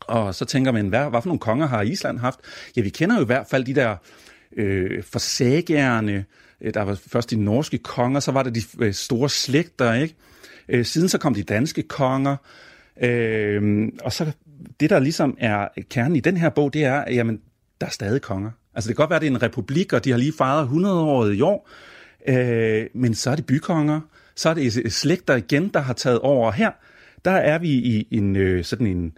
Og 0.00 0.34
så 0.34 0.44
tænker 0.44 0.72
man, 0.72 0.88
hvad, 0.88 1.10
hvad 1.10 1.22
for 1.22 1.28
nogle 1.28 1.38
konger 1.38 1.66
har 1.66 1.82
Island 1.82 2.18
haft? 2.18 2.40
Ja, 2.76 2.82
vi 2.82 2.88
kender 2.88 3.16
jo 3.16 3.22
i 3.22 3.26
hvert 3.26 3.46
fald 3.46 3.64
de 3.64 3.74
der 3.74 3.96
øh, 4.56 5.02
forsagerne, 5.02 6.24
Øh, 6.64 6.74
der 6.74 6.82
var 6.82 6.94
først 7.06 7.30
de 7.30 7.36
norske 7.36 7.78
konger, 7.78 8.20
så 8.20 8.32
var 8.32 8.42
det 8.42 8.54
de 8.54 8.62
øh, 8.78 8.94
store 8.94 9.30
slægter, 9.30 9.94
ikke? 9.94 10.14
Øh, 10.68 10.84
siden 10.84 11.08
så 11.08 11.18
kom 11.18 11.34
de 11.34 11.42
danske 11.42 11.82
konger, 11.82 12.36
øh, 13.02 13.88
og 14.02 14.12
så 14.12 14.32
det, 14.80 14.90
der 14.90 14.98
ligesom 14.98 15.36
er 15.40 15.68
kernen 15.90 16.16
i 16.16 16.20
den 16.20 16.36
her 16.36 16.48
bog, 16.48 16.72
det 16.72 16.84
er, 16.84 17.00
at 17.00 17.14
jamen, 17.14 17.40
der 17.80 17.86
er 17.86 17.90
stadig 17.90 18.22
konger. 18.22 18.50
Altså 18.74 18.88
det 18.88 18.96
kan 18.96 19.02
godt 19.02 19.10
være, 19.10 19.16
at 19.16 19.22
det 19.22 19.28
er 19.28 19.34
en 19.34 19.42
republik, 19.42 19.92
og 19.92 20.04
de 20.04 20.10
har 20.10 20.18
lige 20.18 20.32
fejret 20.38 20.62
100 20.62 21.00
år 21.00 21.26
i 21.26 21.40
år, 21.40 21.68
Øh, 22.28 22.86
men 22.94 23.14
så 23.14 23.30
er 23.30 23.36
det 23.36 23.46
bykonger, 23.46 24.00
så 24.36 24.48
er 24.48 24.54
det 24.54 24.92
slægter 24.92 25.36
igen, 25.36 25.68
der 25.68 25.80
har 25.80 25.92
taget 25.92 26.18
over. 26.18 26.52
Her, 26.52 26.70
der 27.24 27.30
er 27.30 27.58
vi 27.58 27.68
i 27.68 28.08
en 28.10 28.64
sådan 28.64 28.86
en 28.86 29.12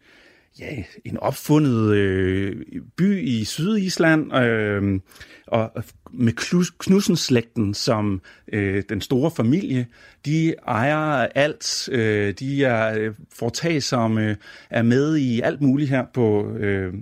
ja, 0.61 0.83
en 1.05 1.17
opfundet 1.17 1.95
øh, 1.95 2.57
by 2.97 3.23
i 3.29 3.45
Sydisland, 3.45 4.35
øh, 4.37 5.01
og 5.47 5.85
med 6.13 6.33
Knudsen-slægten 6.79 7.75
som 7.75 8.21
øh, 8.53 8.83
den 8.89 9.01
store 9.01 9.31
familie. 9.31 9.87
De 10.25 10.55
ejer 10.67 11.29
alt, 11.35 11.89
øh, 11.93 12.35
de 12.35 12.65
er 12.65 12.99
øh, 12.99 13.15
foretagsomme, 13.35 14.37
er 14.71 14.83
med 14.83 15.17
i 15.17 15.41
alt 15.41 15.61
muligt 15.61 15.91
her 15.91 16.05
på 16.15 16.53
øh, 16.57 16.95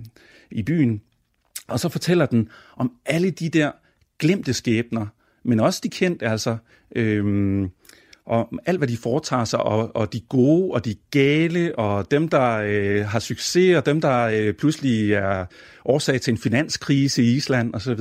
i 0.51 0.63
byen. 0.63 1.01
Og 1.67 1.79
så 1.79 1.89
fortæller 1.89 2.25
den 2.25 2.49
om 2.77 2.91
alle 3.05 3.31
de 3.31 3.49
der 3.49 3.71
glemte 4.19 4.53
skæbner, 4.53 5.07
men 5.43 5.59
også 5.59 5.79
de 5.83 5.89
kendte, 5.89 6.27
altså 6.27 6.57
øh, 6.95 7.67
og 8.25 8.49
alt, 8.65 8.77
hvad 8.77 8.87
de 8.87 8.97
foretager 8.97 9.45
sig, 9.45 9.59
og, 9.59 9.95
og 9.95 10.13
de 10.13 10.19
gode, 10.19 10.71
og 10.71 10.85
de 10.85 10.95
gale, 11.11 11.79
og 11.79 12.11
dem, 12.11 12.27
der 12.27 12.57
øh, 12.65 13.05
har 13.05 13.19
succes, 13.19 13.77
og 13.77 13.85
dem, 13.85 14.01
der 14.01 14.23
øh, 14.23 14.53
pludselig 14.53 15.13
er 15.13 15.45
årsag 15.85 16.21
til 16.21 16.31
en 16.31 16.37
finanskrise 16.37 17.23
i 17.23 17.35
Island 17.35 17.75
osv. 17.75 17.99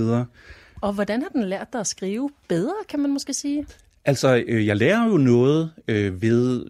Og 0.80 0.92
hvordan 0.92 1.22
har 1.22 1.28
den 1.28 1.44
lært 1.44 1.72
dig 1.72 1.80
at 1.80 1.86
skrive 1.86 2.30
bedre, 2.48 2.74
kan 2.88 3.00
man 3.00 3.10
måske 3.10 3.34
sige? 3.34 3.66
Altså, 4.04 4.44
øh, 4.46 4.66
jeg 4.66 4.76
lærer 4.76 5.08
jo 5.08 5.16
noget 5.16 5.70
øh, 5.88 6.22
ved 6.22 6.66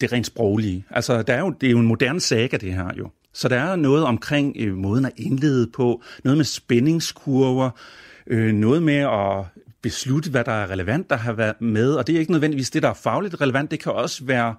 det 0.00 0.12
rent 0.12 0.26
sproglige. 0.26 0.84
Altså, 0.90 1.22
der 1.22 1.34
er 1.34 1.40
jo, 1.40 1.50
det 1.50 1.66
er 1.66 1.70
jo 1.70 1.78
en 1.78 1.86
moderne 1.86 2.20
saga, 2.20 2.56
det 2.56 2.74
her 2.74 2.90
jo. 2.98 3.10
Så 3.34 3.48
der 3.48 3.56
er 3.56 3.76
noget 3.76 4.04
omkring 4.04 4.56
øh, 4.58 4.76
måden 4.76 5.04
at 5.04 5.12
indlede 5.16 5.66
på, 5.66 6.02
noget 6.24 6.36
med 6.36 6.44
spændingskurver, 6.44 7.70
øh, 8.26 8.52
noget 8.52 8.82
med 8.82 8.94
at 8.94 9.44
beslutte, 9.82 10.30
hvad 10.30 10.44
der 10.44 10.52
er 10.52 10.70
relevant, 10.70 11.10
der 11.10 11.16
har 11.16 11.32
været 11.32 11.60
med, 11.60 11.94
og 11.94 12.06
det 12.06 12.14
er 12.14 12.20
ikke 12.20 12.32
nødvendigvis 12.32 12.70
det, 12.70 12.82
der 12.82 12.88
er 12.88 12.94
fagligt 12.94 13.40
relevant, 13.40 13.70
det 13.70 13.80
kan 13.80 13.92
også 13.92 14.24
være 14.24 14.54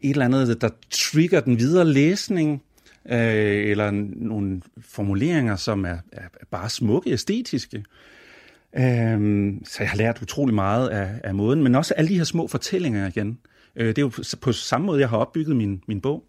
et 0.00 0.10
eller 0.10 0.24
andet, 0.24 0.60
der 0.60 0.68
trigger 0.90 1.40
den 1.40 1.58
videre 1.58 1.84
læsning, 1.84 2.62
øh, 3.06 3.70
eller 3.70 3.90
nogle 4.16 4.62
formuleringer, 4.80 5.56
som 5.56 5.84
er, 5.84 5.96
er 6.12 6.28
bare 6.50 6.70
smukke, 6.70 7.10
æstetiske. 7.10 7.84
Øh, 8.76 9.52
så 9.64 9.76
jeg 9.80 9.90
har 9.90 9.96
lært 9.96 10.22
utrolig 10.22 10.54
meget 10.54 10.88
af, 10.88 11.20
af 11.24 11.34
måden, 11.34 11.62
men 11.62 11.74
også 11.74 11.94
alle 11.94 12.08
de 12.08 12.16
her 12.16 12.24
små 12.24 12.46
fortællinger 12.46 13.06
igen. 13.06 13.38
Øh, 13.76 13.88
det 13.88 13.98
er 13.98 14.02
jo 14.02 14.12
på 14.40 14.52
samme 14.52 14.86
måde, 14.86 15.00
jeg 15.00 15.08
har 15.08 15.16
opbygget 15.16 15.56
min, 15.56 15.82
min 15.88 16.00
bog. 16.00 16.24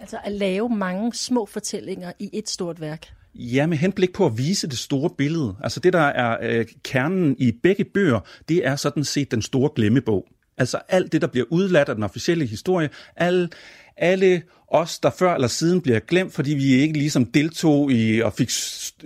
Altså 0.00 0.18
at 0.24 0.32
lave 0.32 0.68
mange 0.68 1.14
små 1.14 1.46
fortællinger 1.46 2.12
i 2.18 2.30
et 2.32 2.48
stort 2.48 2.80
værk. 2.80 3.06
Ja, 3.34 3.66
med 3.66 3.76
henblik 3.76 4.12
på 4.12 4.26
at 4.26 4.38
vise 4.38 4.66
det 4.66 4.78
store 4.78 5.10
billede. 5.18 5.56
Altså 5.62 5.80
det, 5.80 5.92
der 5.92 6.00
er 6.00 6.36
øh, 6.42 6.66
kernen 6.84 7.36
i 7.38 7.52
begge 7.62 7.84
bøger, 7.84 8.20
det 8.48 8.66
er 8.66 8.76
sådan 8.76 9.04
set 9.04 9.30
den 9.30 9.42
store 9.42 9.70
glemmebog. 9.76 10.26
Altså 10.58 10.78
alt 10.88 11.12
det, 11.12 11.22
der 11.22 11.28
bliver 11.28 11.46
udladt 11.50 11.88
af 11.88 11.94
den 11.94 12.04
officielle 12.04 12.46
historie, 12.46 12.90
alle, 13.16 13.48
alle 13.96 14.42
os, 14.68 14.98
der 14.98 15.10
før 15.10 15.34
eller 15.34 15.48
siden 15.48 15.80
bliver 15.80 15.98
glemt, 16.00 16.32
fordi 16.32 16.54
vi 16.54 16.74
ikke 16.74 16.98
ligesom 16.98 17.24
deltog 17.24 17.92
i 17.92 18.22
og 18.22 18.32
fik 18.32 18.50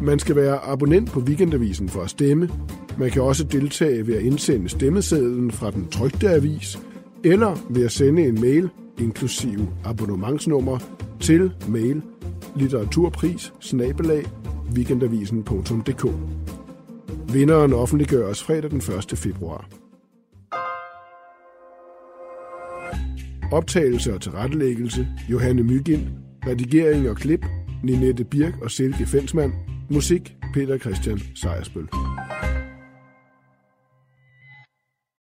Man 0.01 0.19
skal 0.19 0.35
være 0.35 0.57
abonnent 0.57 1.11
på 1.11 1.19
Weekendavisen 1.19 1.89
for 1.89 2.01
at 2.01 2.09
stemme. 2.09 2.49
Man 2.97 3.11
kan 3.11 3.21
også 3.21 3.43
deltage 3.43 4.07
ved 4.07 4.15
at 4.15 4.21
indsende 4.21 4.69
stemmesedlen 4.69 5.51
fra 5.51 5.71
den 5.71 5.87
trygte 5.87 6.29
avis, 6.29 6.79
eller 7.23 7.57
ved 7.69 7.85
at 7.85 7.91
sende 7.91 8.27
en 8.27 8.41
mail, 8.41 8.69
inklusive 8.99 9.67
abonnementsnummer, 9.85 10.79
til 11.19 11.51
mail 11.67 12.01
litteraturpris 12.55 13.53
weekendavisen.dk. 14.75 16.05
Vinderen 17.33 17.73
offentliggøres 17.73 18.43
fredag 18.43 18.71
den 18.71 18.77
1. 19.11 19.17
februar. 19.17 19.82
Optagelse 23.53 24.13
og 24.13 24.21
tilrettelæggelse 24.21 25.07
Johanne 25.31 25.63
Mygind. 25.63 26.07
Redigering 26.47 27.09
og 27.09 27.15
klip 27.15 27.45
Ninette 27.83 28.23
Birk 28.23 28.53
og 28.61 28.71
Silke 28.71 29.05
Fensmann. 29.05 29.53
Musik 29.89 30.35
Peter 30.53 30.77
Christian 30.77 31.19
Sejersbøl. 31.35 31.87